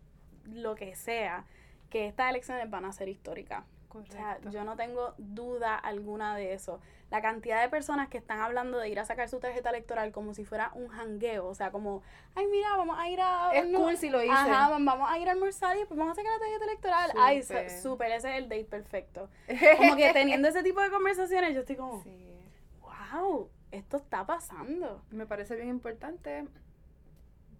lo 0.46 0.76
que 0.76 0.96
sea, 0.96 1.44
que 1.90 2.08
estas 2.08 2.30
elecciones 2.30 2.70
van 2.70 2.86
a 2.86 2.94
ser 2.94 3.10
históricas. 3.10 3.66
O 4.00 4.06
sea, 4.06 4.40
yo 4.50 4.64
no 4.64 4.76
tengo 4.76 5.14
duda 5.18 5.76
alguna 5.76 6.36
de 6.36 6.54
eso. 6.54 6.80
La 7.10 7.22
cantidad 7.22 7.62
de 7.62 7.70
personas 7.70 8.08
que 8.08 8.18
están 8.18 8.40
hablando 8.40 8.78
de 8.78 8.88
ir 8.90 9.00
a 9.00 9.06
sacar 9.06 9.28
su 9.28 9.40
tarjeta 9.40 9.70
electoral 9.70 10.12
como 10.12 10.34
si 10.34 10.46
fuera 10.46 10.72
un 10.76 10.88
jangueo, 10.88 11.46
o 11.48 11.56
sea, 11.56 11.72
como, 11.72 12.04
ay, 12.36 12.48
mira, 12.48 12.76
vamos 12.78 12.98
a 12.98 13.10
ir 13.10 13.20
a... 13.22 13.52
Es 13.54 13.68
no, 13.68 13.80
cool 13.80 13.98
si 13.98 14.10
lo 14.10 14.24
hice. 14.24 14.32
Ajá, 14.32 14.70
vamos 14.70 15.10
a 15.10 15.20
ir 15.20 15.28
a 15.28 15.34
almorzar 15.34 15.78
y 15.78 15.86
pues 15.86 15.98
vamos 15.98 16.14
a 16.14 16.22
sacar 16.22 16.32
la 16.34 16.40
tarjeta 16.40 16.66
electoral. 16.66 17.12
Ay, 17.18 17.44
Súper. 17.44 18.12
ese 18.12 18.30
es 18.32 18.38
el 18.38 18.50
date 18.50 18.66
perfecto. 18.66 19.30
Como 19.78 19.96
que 19.98 20.14
teniendo 20.14 20.48
ese 20.48 20.64
tipo 20.64 20.82
de 20.82 20.90
conversaciones, 20.90 21.54
yo 21.54 21.62
estoy 21.62 21.76
como, 21.76 22.02
Sí. 22.04 22.34
wow, 22.80 23.50
esto 23.72 23.98
está 23.98 24.26
pasando. 24.26 25.02
Me 25.10 25.26
parece 25.26 25.56
bien 25.56 25.68
importante 25.68 26.48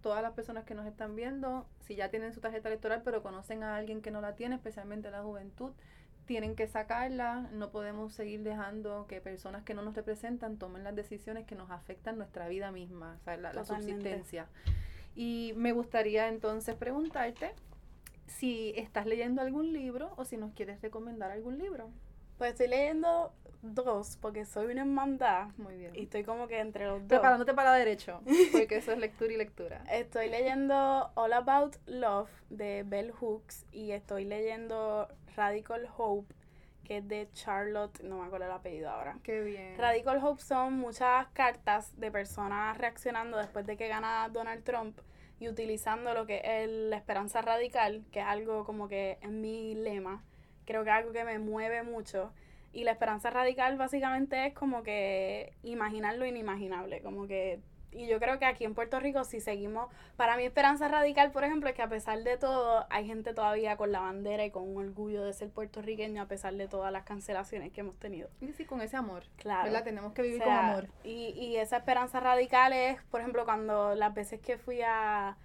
todas 0.02 0.22
las 0.22 0.32
personas 0.32 0.64
que 0.64 0.74
nos 0.74 0.86
están 0.86 1.14
viendo, 1.16 1.66
si 1.80 1.94
ya 1.94 2.10
tienen 2.10 2.32
su 2.32 2.40
tarjeta 2.40 2.68
electoral 2.68 3.02
pero 3.04 3.22
conocen 3.22 3.62
a 3.62 3.76
alguien 3.76 4.02
que 4.02 4.10
no 4.10 4.20
la 4.20 4.34
tiene, 4.34 4.56
especialmente 4.56 5.10
la 5.10 5.22
juventud, 5.22 5.72
tienen 6.26 6.54
que 6.54 6.66
sacarla, 6.66 7.48
no 7.52 7.70
podemos 7.70 8.14
seguir 8.14 8.42
dejando 8.42 9.06
que 9.06 9.20
personas 9.20 9.64
que 9.64 9.74
no 9.74 9.82
nos 9.82 9.94
representan 9.94 10.56
tomen 10.56 10.84
las 10.84 10.94
decisiones 10.94 11.46
que 11.46 11.54
nos 11.54 11.70
afectan 11.70 12.18
nuestra 12.18 12.48
vida 12.48 12.70
misma, 12.70 13.16
o 13.20 13.24
sea, 13.24 13.36
la, 13.36 13.52
la 13.52 13.64
subsistencia. 13.64 14.46
Y 15.14 15.52
me 15.56 15.72
gustaría 15.72 16.28
entonces 16.28 16.74
preguntarte 16.74 17.52
si 18.26 18.72
estás 18.76 19.06
leyendo 19.06 19.42
algún 19.42 19.72
libro 19.72 20.12
o 20.16 20.24
si 20.24 20.36
nos 20.36 20.52
quieres 20.52 20.80
recomendar 20.80 21.30
algún 21.30 21.58
libro. 21.58 21.90
Pues 22.38 22.52
estoy 22.52 22.68
leyendo 22.68 23.32
dos, 23.62 24.18
porque 24.20 24.44
soy 24.44 24.72
una 24.72 24.82
hermandad 24.82 25.48
Muy 25.56 25.76
bien. 25.76 25.94
y 25.94 26.02
estoy 26.02 26.24
como 26.24 26.48
que 26.48 26.58
entre 26.58 26.86
los 26.86 27.00
dos. 27.00 27.08
Preparándote 27.08 27.54
para 27.54 27.72
derecho, 27.74 28.20
porque 28.52 28.76
eso 28.76 28.92
es 28.92 28.98
lectura 28.98 29.32
y 29.32 29.36
lectura. 29.36 29.84
Estoy 29.90 30.28
leyendo 30.28 31.10
All 31.14 31.32
About 31.32 31.76
Love 31.86 32.30
de 32.50 32.82
Bell 32.84 33.12
Hooks 33.12 33.64
y 33.70 33.92
estoy 33.92 34.24
leyendo 34.24 35.08
Radical 35.36 35.88
Hope, 35.96 36.34
que 36.84 36.98
es 36.98 37.08
de 37.08 37.28
Charlotte, 37.32 38.00
no 38.02 38.18
me 38.18 38.26
acuerdo 38.26 38.46
el 38.46 38.52
apellido 38.52 38.90
ahora. 38.90 39.16
Qué 39.22 39.40
bien. 39.40 39.78
Radical 39.78 40.24
Hope 40.24 40.42
son 40.42 40.74
muchas 40.74 41.26
cartas 41.28 41.98
de 41.98 42.10
personas 42.10 42.76
reaccionando 42.78 43.38
después 43.38 43.66
de 43.66 43.76
que 43.76 43.88
gana 43.88 44.28
Donald 44.30 44.64
Trump 44.64 44.98
y 45.38 45.48
utilizando 45.48 46.14
lo 46.14 46.24
que 46.26 46.40
es 46.44 46.68
la 46.68 46.96
esperanza 46.96 47.42
radical, 47.42 48.04
que 48.12 48.20
es 48.20 48.26
algo 48.26 48.64
como 48.64 48.88
que 48.88 49.18
es 49.20 49.30
mi 49.30 49.74
lema, 49.74 50.22
creo 50.64 50.84
que 50.84 50.90
es 50.90 50.96
algo 50.96 51.12
que 51.12 51.24
me 51.24 51.38
mueve 51.38 51.82
mucho. 51.82 52.32
Y 52.72 52.84
la 52.84 52.92
esperanza 52.92 53.28
radical 53.30 53.76
básicamente 53.76 54.46
es 54.46 54.54
como 54.54 54.82
que 54.82 55.52
imaginar 55.62 56.16
lo 56.16 56.26
inimaginable, 56.26 57.02
como 57.02 57.26
que... 57.26 57.60
Y 57.92 58.06
yo 58.06 58.18
creo 58.18 58.38
que 58.38 58.46
aquí 58.46 58.64
en 58.64 58.74
Puerto 58.74 58.98
Rico 59.00 59.24
si 59.24 59.40
seguimos... 59.40 59.88
Para 60.16 60.36
mí 60.36 60.44
esperanza 60.44 60.88
radical, 60.88 61.30
por 61.30 61.44
ejemplo, 61.44 61.68
es 61.68 61.74
que 61.74 61.82
a 61.82 61.88
pesar 61.88 62.22
de 62.22 62.36
todo, 62.36 62.86
hay 62.90 63.06
gente 63.06 63.34
todavía 63.34 63.76
con 63.76 63.92
la 63.92 64.00
bandera 64.00 64.44
y 64.44 64.50
con 64.50 64.66
un 64.66 64.88
orgullo 64.88 65.24
de 65.24 65.32
ser 65.32 65.50
puertorriqueño 65.50 66.22
a 66.22 66.26
pesar 66.26 66.54
de 66.54 66.68
todas 66.68 66.92
las 66.92 67.04
cancelaciones 67.04 67.72
que 67.72 67.80
hemos 67.80 67.96
tenido. 67.98 68.30
Y 68.40 68.52
sí, 68.52 68.64
con 68.64 68.80
ese 68.80 68.96
amor. 68.96 69.24
Claro. 69.36 69.64
¿Verdad? 69.64 69.84
Tenemos 69.84 70.12
que 70.12 70.22
vivir 70.22 70.40
O 70.42 70.44
con 70.44 70.52
amor. 70.54 70.88
Y, 71.04 71.34
y 71.36 71.56
esa 71.56 71.78
esperanza 71.78 72.20
radical 72.20 72.72
es, 72.72 73.00
por 73.10 73.20
ejemplo, 73.20 73.44
cuando 73.44 73.94
las 73.94 74.14
veces 74.14 74.40
que 74.40 74.56
fui 74.56 74.80
a... 74.82 75.36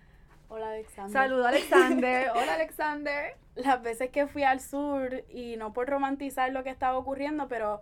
Hola, 0.49 0.69
Alexander. 0.69 1.11
Saludo 1.11 1.47
Alexander. 1.47 2.29
Hola 2.35 2.53
Alexander. 2.53 3.35
Las 3.55 3.81
veces 3.81 4.09
que 4.11 4.27
fui 4.27 4.43
al 4.43 4.61
sur 4.61 5.25
y 5.29 5.57
no 5.57 5.73
por 5.73 5.89
romantizar 5.89 6.53
lo 6.53 6.63
que 6.63 6.69
estaba 6.69 6.97
ocurriendo, 6.97 7.49
pero 7.49 7.81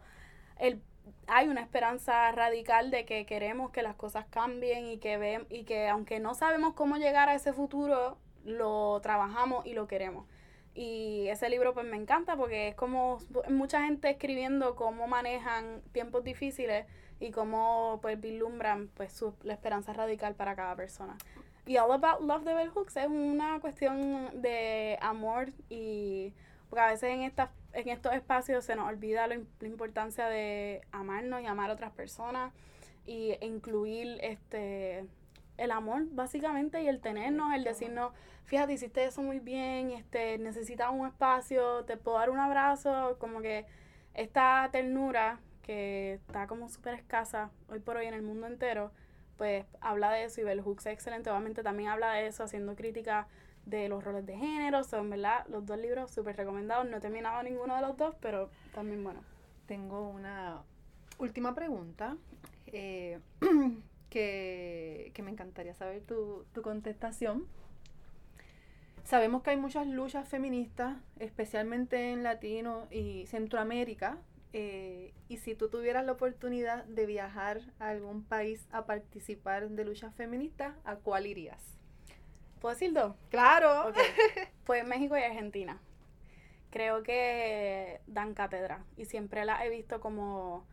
el, 0.57 0.81
hay 1.27 1.47
una 1.47 1.61
esperanza 1.61 2.31
radical 2.31 2.91
de 2.91 3.05
que 3.05 3.25
queremos 3.25 3.71
que 3.71 3.81
las 3.81 3.95
cosas 3.95 4.25
cambien 4.29 4.87
y 4.87 4.97
que, 4.97 5.17
ve, 5.17 5.45
y 5.49 5.63
que 5.63 5.87
aunque 5.87 6.19
no 6.19 6.33
sabemos 6.33 6.73
cómo 6.73 6.97
llegar 6.97 7.29
a 7.29 7.35
ese 7.35 7.53
futuro, 7.53 8.17
lo 8.43 8.99
trabajamos 9.01 9.65
y 9.65 9.73
lo 9.73 9.87
queremos. 9.87 10.27
Y 10.73 11.27
ese 11.29 11.49
libro 11.49 11.73
pues 11.73 11.85
me 11.85 11.95
encanta 11.95 12.35
porque 12.35 12.69
es 12.69 12.75
como 12.75 13.19
mucha 13.49 13.85
gente 13.85 14.09
escribiendo 14.09 14.75
cómo 14.75 15.07
manejan 15.07 15.81
tiempos 15.93 16.23
difíciles 16.23 16.85
y 17.19 17.31
cómo 17.31 17.99
pues 18.01 18.19
vislumbran 18.19 18.89
pues 18.89 19.13
su, 19.13 19.33
la 19.43 19.53
esperanza 19.53 19.93
radical 19.93 20.35
para 20.35 20.55
cada 20.55 20.75
persona. 20.75 21.17
Y 21.65 21.77
All 21.77 21.91
About 21.91 22.21
Love 22.21 22.43
de 22.43 22.53
Bell 22.53 22.69
Hooks 22.69 22.97
es 22.97 23.07
una 23.07 23.59
cuestión 23.59 24.29
de 24.41 24.99
amor 25.01 25.51
y 25.69 26.33
porque 26.69 26.81
a 26.81 26.87
veces 26.87 27.09
en 27.09 27.21
estas 27.21 27.49
en 27.75 27.89
estos 27.89 28.13
espacios 28.13 28.63
se 28.65 28.75
nos 28.75 28.87
olvida 28.87 29.27
lo 29.27 29.35
la 29.59 29.67
importancia 29.67 30.27
de 30.27 30.81
amarnos 30.91 31.41
y 31.41 31.45
amar 31.45 31.69
a 31.69 31.73
otras 31.73 31.91
personas 31.91 32.53
y 33.05 33.35
incluir 33.41 34.17
este 34.21 35.05
el 35.57 35.71
amor 35.71 36.03
básicamente 36.11 36.81
y 36.81 36.87
el 36.87 36.99
tenernos, 36.99 37.53
el 37.53 37.63
decirnos, 37.63 38.11
fíjate, 38.43 38.73
hiciste 38.73 39.05
eso 39.05 39.21
muy 39.21 39.39
bien, 39.39 39.91
este, 39.91 40.37
necesitas 40.37 40.89
un 40.91 41.07
espacio, 41.07 41.85
te 41.85 41.95
puedo 41.95 42.17
dar 42.17 42.29
un 42.29 42.39
abrazo, 42.39 43.15
como 43.19 43.41
que 43.41 43.65
esta 44.13 44.67
ternura 44.73 45.39
que 45.61 46.15
está 46.15 46.47
como 46.47 46.67
súper 46.67 46.95
escasa 46.95 47.51
hoy 47.69 47.79
por 47.79 47.95
hoy 47.97 48.05
en 48.05 48.13
el 48.13 48.21
mundo 48.21 48.47
entero, 48.47 48.91
pues 49.37 49.65
habla 49.79 50.11
de 50.11 50.25
eso 50.25 50.41
y 50.41 50.43
Bell 50.43 50.61
Hooks 50.61 50.87
es 50.87 50.93
excelente, 50.93 51.29
obviamente 51.29 51.63
también 51.63 51.89
habla 51.89 52.11
de 52.11 52.27
eso 52.27 52.43
haciendo 52.43 52.75
crítica 52.75 53.27
de 53.65 53.89
los 53.89 54.03
roles 54.03 54.25
de 54.25 54.37
género, 54.37 54.83
son 54.83 55.09
verdad 55.09 55.45
los 55.49 55.65
dos 55.65 55.79
libros 55.79 56.11
súper 56.11 56.35
recomendados, 56.37 56.87
no 56.89 56.97
he 56.97 56.99
terminado 56.99 57.41
ninguno 57.43 57.75
de 57.75 57.81
los 57.81 57.97
dos, 57.97 58.15
pero 58.21 58.49
también 58.73 59.03
bueno. 59.03 59.21
Tengo 59.67 60.09
una 60.09 60.61
última 61.17 61.55
pregunta 61.55 62.17
eh, 62.67 63.19
que, 64.09 65.11
que 65.13 65.23
me 65.23 65.31
encantaría 65.31 65.73
saber 65.73 66.03
tu, 66.03 66.45
tu 66.53 66.61
contestación. 66.61 67.47
Sabemos 69.03 69.43
que 69.43 69.51
hay 69.51 69.57
muchas 69.57 69.87
luchas 69.87 70.27
feministas, 70.27 70.97
especialmente 71.19 72.11
en 72.11 72.23
Latino 72.23 72.87
y 72.91 73.25
Centroamérica. 73.27 74.17
eh, 74.53 75.13
y 75.27 75.37
si 75.37 75.55
tú 75.55 75.69
tuvieras 75.69 76.05
la 76.05 76.13
oportunidad 76.13 76.85
de 76.85 77.05
viajar 77.05 77.61
a 77.79 77.89
algún 77.89 78.23
país 78.23 78.67
a 78.71 78.85
participar 78.85 79.69
de 79.69 79.85
luchas 79.85 80.15
feministas, 80.15 80.75
¿a 80.85 80.95
cuál 80.97 81.27
irías? 81.27 81.74
¿Puedo 82.65 82.73
decir 82.73 82.93
dos? 82.93 83.13
Claro. 83.29 83.89
Ok. 83.89 83.97
Pues 84.65 84.83
México 84.87 85.15
y 85.15 85.21
Argentina. 85.21 85.79
Creo 86.71 87.03
que 87.03 88.01
dan 88.07 88.33
cátedra 88.33 88.83
y 88.97 89.05
siempre 89.05 89.45
las 89.45 89.63
he 89.63 89.69
visto 89.69 89.99
como, 89.99 90.65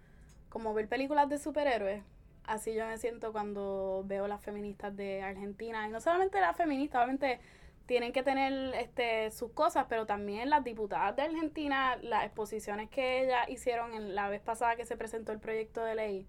como 0.48 0.72
ver 0.72 0.88
películas 0.88 1.28
de 1.28 1.36
superhéroes. 1.36 2.02
Así 2.44 2.72
yo 2.72 2.86
me 2.86 2.96
siento 2.96 3.30
cuando 3.32 4.04
veo 4.06 4.26
las 4.26 4.40
feministas 4.40 4.96
de 4.96 5.20
Argentina. 5.20 5.86
Y 5.86 5.90
no 5.90 6.00
solamente 6.00 6.40
las 6.40 6.56
feministas, 6.56 7.02
obviamente 7.02 7.40
tienen 7.84 8.14
que 8.14 8.22
tener 8.22 8.74
este, 8.76 9.30
sus 9.30 9.52
cosas, 9.52 9.84
pero 9.90 10.06
también 10.06 10.48
las 10.48 10.64
diputadas 10.64 11.14
de 11.14 11.24
Argentina, 11.24 11.98
las 12.00 12.24
exposiciones 12.24 12.88
que 12.88 13.24
ellas 13.24 13.46
hicieron 13.50 13.92
en 13.92 14.14
la 14.14 14.30
vez 14.30 14.40
pasada 14.40 14.76
que 14.76 14.86
se 14.86 14.96
presentó 14.96 15.30
el 15.32 15.40
proyecto 15.40 15.84
de 15.84 15.94
ley. 15.94 16.26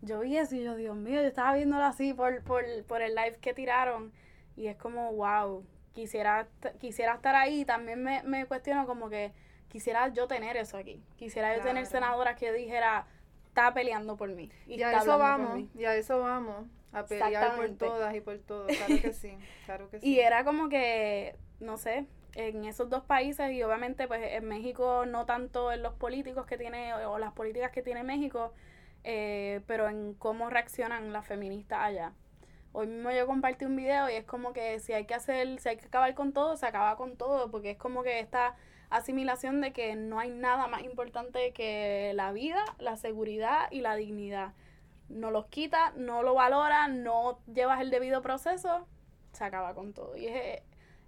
Yo 0.00 0.20
vi 0.20 0.38
eso 0.38 0.56
y 0.56 0.64
yo, 0.64 0.74
Dios 0.74 0.96
mío, 0.96 1.20
yo 1.20 1.28
estaba 1.28 1.54
viéndolo 1.54 1.84
así 1.84 2.14
por, 2.14 2.42
por, 2.44 2.64
por 2.86 3.02
el 3.02 3.14
live 3.14 3.36
que 3.42 3.52
tiraron. 3.52 4.10
Y 4.56 4.66
es 4.66 4.76
como, 4.76 5.12
wow, 5.12 5.64
quisiera, 5.92 6.48
quisiera 6.78 7.14
estar 7.14 7.34
ahí. 7.34 7.64
También 7.64 8.02
me, 8.02 8.22
me 8.22 8.46
cuestiono 8.46 8.86
como 8.86 9.08
que 9.08 9.32
quisiera 9.68 10.08
yo 10.08 10.26
tener 10.26 10.56
eso 10.56 10.76
aquí. 10.76 11.02
Quisiera 11.16 11.56
yo 11.56 11.62
tener 11.62 11.86
senadoras 11.86 12.36
que 12.36 12.52
dijera, 12.52 13.06
está 13.52 13.72
peleando 13.74 14.16
por 14.16 14.30
mí. 14.30 14.50
Y, 14.66 14.76
Y 14.76 14.82
a 14.82 14.98
eso 14.98 15.18
vamos, 15.18 15.62
y 15.74 15.84
a 15.84 15.94
eso 15.94 16.20
vamos, 16.20 16.66
a 16.92 17.04
pelear 17.04 17.56
por 17.56 17.70
todas 17.76 18.14
y 18.14 18.20
por 18.20 18.38
todo, 18.38 18.66
claro 18.66 19.02
que 19.02 19.12
sí, 19.12 19.36
claro 19.66 19.90
que 19.90 20.00
sí. 20.00 20.08
Y 20.08 20.20
era 20.20 20.44
como 20.44 20.70
que, 20.70 21.36
no 21.60 21.76
sé, 21.76 22.06
en 22.34 22.64
esos 22.64 22.88
dos 22.88 23.04
países 23.04 23.52
y 23.52 23.62
obviamente 23.62 24.08
pues 24.08 24.22
en 24.22 24.46
México 24.48 25.04
no 25.04 25.26
tanto 25.26 25.70
en 25.70 25.82
los 25.82 25.92
políticos 25.92 26.46
que 26.46 26.56
tiene 26.56 26.94
o 26.94 27.18
las 27.18 27.32
políticas 27.32 27.72
que 27.72 27.82
tiene 27.82 28.02
México, 28.02 28.54
eh, 29.04 29.60
pero 29.66 29.88
en 29.88 30.14
cómo 30.14 30.48
reaccionan 30.48 31.12
las 31.12 31.26
feministas 31.26 31.80
allá. 31.80 32.12
Hoy 32.74 32.86
mismo 32.86 33.10
yo 33.10 33.26
compartí 33.26 33.66
un 33.66 33.76
video 33.76 34.08
y 34.08 34.14
es 34.14 34.24
como 34.24 34.54
que 34.54 34.80
si 34.80 34.94
hay 34.94 35.04
que 35.04 35.14
hacer, 35.14 35.60
si 35.60 35.68
hay 35.68 35.76
que 35.76 35.86
acabar 35.86 36.14
con 36.14 36.32
todo, 36.32 36.56
se 36.56 36.66
acaba 36.66 36.96
con 36.96 37.16
todo, 37.16 37.50
porque 37.50 37.72
es 37.72 37.76
como 37.76 38.02
que 38.02 38.18
esta 38.18 38.56
asimilación 38.88 39.60
de 39.60 39.72
que 39.72 39.94
no 39.94 40.18
hay 40.18 40.30
nada 40.30 40.66
más 40.68 40.82
importante 40.82 41.52
que 41.52 42.12
la 42.14 42.32
vida, 42.32 42.62
la 42.78 42.96
seguridad 42.96 43.68
y 43.70 43.80
la 43.82 43.94
dignidad. 43.94 44.52
No 45.10 45.30
los 45.30 45.46
quita, 45.46 45.92
no 45.96 46.22
lo 46.22 46.34
valora, 46.34 46.88
no 46.88 47.38
llevas 47.52 47.82
el 47.82 47.90
debido 47.90 48.22
proceso, 48.22 48.86
se 49.32 49.44
acaba 49.44 49.74
con 49.74 49.92
todo. 49.92 50.16
Y 50.16 50.26
es, 50.28 50.62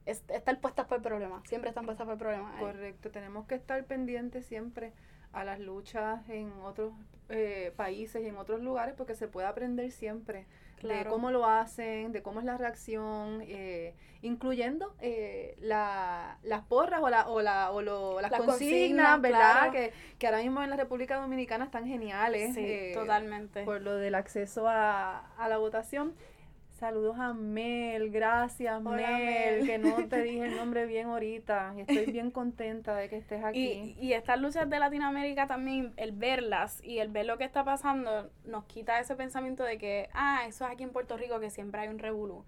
es 0.04 0.22
estar 0.28 0.60
puestas 0.60 0.86
por 0.86 0.98
el 0.98 1.02
problema, 1.02 1.42
siempre 1.46 1.70
están 1.70 1.86
puestas 1.86 2.04
por 2.04 2.12
el 2.12 2.18
problema. 2.18 2.58
Correcto, 2.58 3.10
tenemos 3.10 3.46
que 3.46 3.54
estar 3.54 3.82
pendientes 3.84 4.44
siempre 4.44 4.92
a 5.34 5.44
las 5.44 5.60
luchas 5.60 6.28
en 6.28 6.52
otros 6.62 6.92
eh, 7.28 7.72
países 7.76 8.22
y 8.22 8.26
en 8.26 8.36
otros 8.36 8.60
lugares 8.60 8.94
porque 8.96 9.14
se 9.14 9.28
puede 9.28 9.46
aprender 9.46 9.90
siempre 9.90 10.46
de 10.82 11.06
cómo 11.06 11.30
lo 11.30 11.46
hacen, 11.46 12.12
de 12.12 12.22
cómo 12.22 12.40
es 12.40 12.46
la 12.46 12.58
reacción, 12.58 13.42
eh, 13.46 13.94
incluyendo 14.22 14.94
eh, 15.00 15.56
la, 15.60 16.38
las 16.42 16.62
porras 16.64 17.00
o, 17.02 17.08
la, 17.08 17.28
o, 17.28 17.40
la, 17.40 17.70
o 17.70 17.82
lo, 17.82 18.20
las, 18.20 18.32
consignas, 18.32 19.20
¿verdad? 19.20 19.72
Que, 19.72 19.92
que, 20.18 20.26
ahora 20.26 20.42
mismo 20.42 20.62
en 20.62 20.70
la 20.70 20.76
República 20.76 21.16
Dominicana 21.16 21.64
están 21.64 21.86
geniales. 21.86 22.54
Sí, 22.54 22.90
totalmente. 22.92 23.64
Por 23.64 23.80
lo 23.80 23.96
del 23.96 24.14
acceso 24.14 24.68
a, 24.68 25.34
a 25.36 25.48
la 25.48 25.56
votación. 25.56 26.14
Saludos 26.84 27.18
a 27.18 27.32
Mel, 27.32 28.10
gracias 28.10 28.82
Mel, 28.82 29.64
que 29.64 29.78
no 29.78 30.06
te 30.06 30.20
dije 30.22 30.44
el 30.44 30.56
nombre 30.56 30.84
bien 30.84 31.06
ahorita 31.06 31.72
estoy 31.78 32.12
bien 32.12 32.30
contenta 32.30 32.94
de 32.94 33.08
que 33.08 33.16
estés 33.16 33.42
aquí. 33.42 33.96
Y, 33.98 34.08
y 34.08 34.12
estas 34.12 34.38
luchas 34.38 34.68
de 34.68 34.78
Latinoamérica 34.78 35.46
también, 35.46 35.94
el 35.96 36.12
verlas 36.12 36.84
y 36.84 36.98
el 36.98 37.08
ver 37.08 37.24
lo 37.24 37.38
que 37.38 37.44
está 37.44 37.64
pasando, 37.64 38.28
nos 38.44 38.66
quita 38.66 39.00
ese 39.00 39.16
pensamiento 39.16 39.64
de 39.64 39.78
que, 39.78 40.10
ah, 40.12 40.42
eso 40.46 40.66
es 40.66 40.72
aquí 40.72 40.82
en 40.82 40.90
Puerto 40.90 41.16
Rico 41.16 41.40
que 41.40 41.48
siempre 41.48 41.80
hay 41.80 41.88
un 41.88 41.98
revolú. 41.98 42.44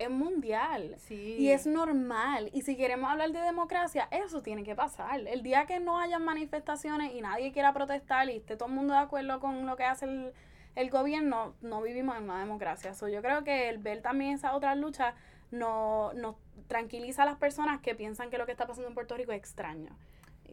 Es 0.00 0.10
mundial 0.10 0.96
sí. 0.98 1.36
y 1.38 1.50
es 1.50 1.68
normal. 1.68 2.50
Y 2.52 2.62
si 2.62 2.76
queremos 2.76 3.08
hablar 3.08 3.30
de 3.30 3.40
democracia, 3.40 4.08
eso 4.10 4.42
tiene 4.42 4.64
que 4.64 4.74
pasar. 4.74 5.20
El 5.28 5.44
día 5.44 5.66
que 5.66 5.78
no 5.78 6.00
haya 6.00 6.18
manifestaciones 6.18 7.14
y 7.14 7.20
nadie 7.20 7.52
quiera 7.52 7.72
protestar 7.72 8.28
y 8.30 8.38
esté 8.38 8.56
todo 8.56 8.68
el 8.68 8.74
mundo 8.74 8.94
de 8.94 9.00
acuerdo 9.00 9.38
con 9.38 9.64
lo 9.64 9.76
que 9.76 9.84
hace 9.84 10.06
el 10.06 10.32
el 10.76 10.90
gobierno, 10.90 11.54
no 11.62 11.82
vivimos 11.82 12.16
en 12.16 12.24
una 12.24 12.38
democracia. 12.38 12.94
So, 12.94 13.08
yo 13.08 13.22
creo 13.22 13.42
que 13.42 13.68
el 13.68 13.78
ver 13.78 14.02
también 14.02 14.34
esa 14.34 14.54
otra 14.54 14.74
lucha 14.76 15.14
nos 15.50 16.14
no 16.14 16.38
tranquiliza 16.68 17.22
a 17.22 17.26
las 17.26 17.36
personas 17.36 17.80
que 17.80 17.94
piensan 17.94 18.30
que 18.30 18.38
lo 18.38 18.46
que 18.46 18.52
está 18.52 18.66
pasando 18.66 18.88
en 18.88 18.94
Puerto 18.94 19.16
Rico 19.16 19.32
es 19.32 19.38
extraño. 19.38 19.96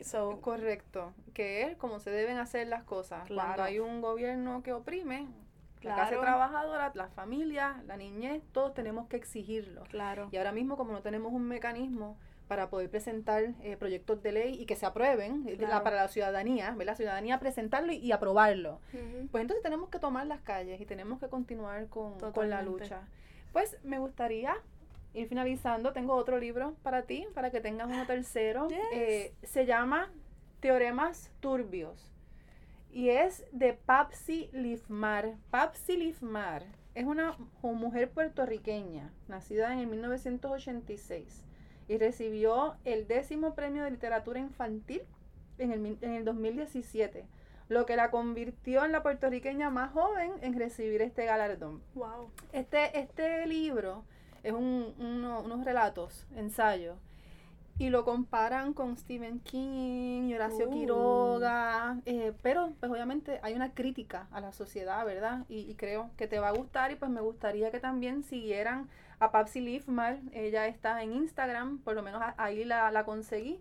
So, 0.02 0.42
Correcto, 0.42 1.14
que 1.34 1.64
es 1.64 1.78
como 1.78 2.00
se 2.00 2.10
deben 2.10 2.38
hacer 2.38 2.68
las 2.68 2.84
cosas. 2.84 3.28
Cuando 3.28 3.64
hay 3.64 3.80
un 3.80 4.02
gobierno 4.02 4.64
que 4.64 4.74
oprime, 4.74 5.28
la 5.82 5.96
clase 5.96 6.18
trabajadora, 6.18 6.92
la 6.96 7.10
familia, 7.10 7.84
la 7.86 7.98
niñez, 7.98 8.42
todos 8.54 8.74
tenemos 8.74 9.08
que 9.08 9.18
exigirlo. 9.18 9.84
Claro. 9.84 10.30
Y 10.32 10.38
ahora 10.38 10.52
mismo, 10.52 10.78
como 10.78 10.94
no 10.94 11.02
tenemos 11.02 11.34
un 11.34 11.44
mecanismo 11.48 12.18
para 12.54 12.70
poder 12.70 12.88
presentar 12.88 13.56
eh, 13.64 13.78
proyectos 13.78 14.22
de 14.22 14.32
ley 14.32 14.62
y 14.62 14.68
que 14.68 14.76
se 14.76 14.86
aprueben 14.86 15.44
eh, 15.48 15.58
para 15.58 15.96
la 15.96 16.08
ciudadanía, 16.08 16.76
La 16.86 16.96
ciudadanía 16.96 17.40
presentarlo 17.40 17.92
y, 17.94 18.12
aprobarlo. 18.12 18.80
Pues 19.32 19.42
entonces 19.42 19.64
tenemos 19.64 19.90
que 19.90 19.98
tomar 19.98 20.28
las 20.28 20.40
calles 20.42 20.80
y 20.80 20.86
tenemos 20.86 21.20
que 21.20 21.30
continuar 21.30 21.88
con, 21.88 22.16
la 22.48 22.62
lucha. 22.62 23.08
Pues 23.54 23.80
me 23.84 23.98
gustaría 23.98 24.54
ir 25.16 25.28
finalizando. 25.28 25.94
Tengo 25.94 26.14
otro 26.14 26.38
libro 26.38 26.76
para 26.84 27.02
ti, 27.02 27.26
para 27.34 27.50
que 27.50 27.60
tengas 27.60 27.88
uno 27.88 28.06
tercero. 28.06 28.68
Eh, 28.94 29.34
se 29.42 29.66
llama 29.66 30.12
Teoremas 30.60 31.32
Turbios. 31.40 32.12
Y 32.92 33.10
es 33.10 33.46
de 33.52 33.74
Papsi 33.74 34.52
Lifmar. 34.54 35.34
Papsi 35.50 35.98
Lifmar 35.98 36.66
es 36.94 37.06
una 37.06 37.36
mujer 37.64 38.12
puertorriqueña, 38.12 39.12
nacida 39.28 39.74
en 39.74 39.80
el 39.80 39.88
1986 39.88 41.46
y 41.88 41.98
recibió 41.98 42.76
el 42.86 43.08
décimo 43.08 43.56
premio 43.56 43.84
de 43.84 43.92
literatura 43.92 44.40
infantil 44.40 45.02
en 45.58 45.72
el, 45.72 45.98
en 46.02 46.12
el 46.12 46.26
2017, 46.26 47.26
lo 47.70 47.86
que 47.86 47.96
la 47.96 48.12
convirtió 48.12 48.86
en 48.86 48.92
la 48.92 49.04
puertorriqueña 49.04 49.70
más 49.70 49.92
joven 49.92 50.32
en 50.42 50.58
recibir 50.58 51.02
este 51.02 51.26
galardón. 51.26 51.82
Wow. 51.96 52.30
Este, 52.52 52.98
este 53.00 53.46
libro 53.48 54.04
es 54.44 54.54
un, 54.54 54.94
unos 55.00 55.64
relatos, 55.66 56.26
ensayos, 56.36 56.98
y 57.80 57.90
lo 57.90 58.06
comparan 58.06 58.74
con 58.74 58.98
Stephen 58.98 59.40
King 59.40 60.24
y 60.30 60.36
Horacio 60.36 60.68
uh. 60.68 60.72
Quiroga, 60.72 61.98
eh, 62.06 62.34
pero 62.44 62.74
pues 62.80 62.92
obviamente 62.92 63.40
hay 63.42 63.54
una 63.56 63.74
crítica 63.74 64.28
a 64.32 64.42
la 64.42 64.52
sociedad, 64.52 65.04
¿verdad? 65.06 65.46
Y, 65.50 65.62
y, 65.62 65.74
creo 65.74 66.12
que 66.16 66.28
te 66.28 66.40
va 66.40 66.50
a 66.50 66.52
gustar 66.52 66.92
y 66.92 66.96
pues 66.96 67.10
me 67.10 67.22
gustaría 67.22 67.72
que 67.72 67.80
también 67.80 68.24
siguieran 68.24 68.90
a 69.24 69.32
Papsi 69.32 69.62
Leafmar. 69.62 70.20
Ella 70.32 70.68
está 70.68 71.02
en 71.04 71.14
Instagram, 71.14 71.80
por 71.80 71.96
lo 71.96 72.04
menos 72.04 72.22
ahí 72.38 72.64
la, 72.64 72.92
la 72.92 73.06
conseguí 73.06 73.60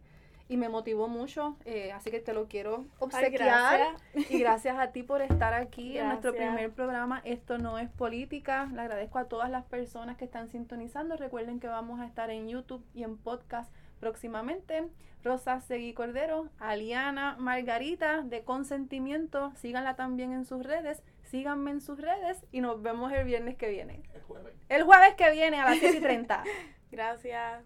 y 0.53 0.59
me 0.59 0.69
motivó 0.69 1.09
mucho, 1.09 1.57
eh, 1.65 1.93
así 1.93 2.11
que 2.11 2.21
te 2.21 2.35
lo 2.35 2.47
quiero 2.47 2.85
obsequiar. 2.99 3.97
y 4.15 4.39
gracias 4.39 4.79
a 4.79 4.93
ti 4.93 5.03
por 5.03 5.23
estar 5.23 5.55
aquí 5.55 5.97
en 5.97 6.09
nuestro 6.09 6.35
primer 6.35 6.71
programa. 6.73 7.23
Esto 7.25 7.57
no 7.57 7.79
es 7.79 7.89
política. 7.89 8.69
Le 8.73 8.83
agradezco 8.83 9.19
a 9.19 9.25
todas 9.25 9.51
las 9.51 9.65
personas 9.65 10.19
que 10.19 10.27
están 10.27 10.51
sintonizando. 10.51 11.17
Recuerden 11.17 11.59
que 11.59 11.69
vamos 11.69 12.01
a 12.01 12.07
estar 12.07 12.31
en 12.31 12.49
YouTube 12.49 12.85
y 12.95 13.03
en 13.03 13.17
podcast 13.17 13.73
próximamente. 13.99 14.89
Rosa 15.25 15.61
Segui 15.61 15.95
Cordero, 15.95 16.49
Aliana 16.59 17.37
Margarita 17.39 18.23
de 18.23 18.43
Consentimiento, 18.43 19.53
síganla 19.55 19.95
también 19.95 20.33
en 20.33 20.45
sus 20.45 20.65
redes, 20.65 21.03
síganme 21.33 21.71
en 21.71 21.81
sus 21.81 21.99
redes 21.99 22.45
y 22.53 22.61
nos 22.61 22.83
vemos 22.83 23.11
el 23.11 23.25
viernes 23.25 23.57
que 23.57 23.71
viene. 23.71 24.03
El 24.15 24.21
jueves. 24.21 24.55
El 24.69 24.83
jueves 24.85 25.15
que 25.15 25.31
viene 25.33 25.59
a 25.59 25.65
las 25.65 25.79
7 25.79 25.97
y 25.97 26.01
30. 26.01 26.45
Gracias. 26.93 27.65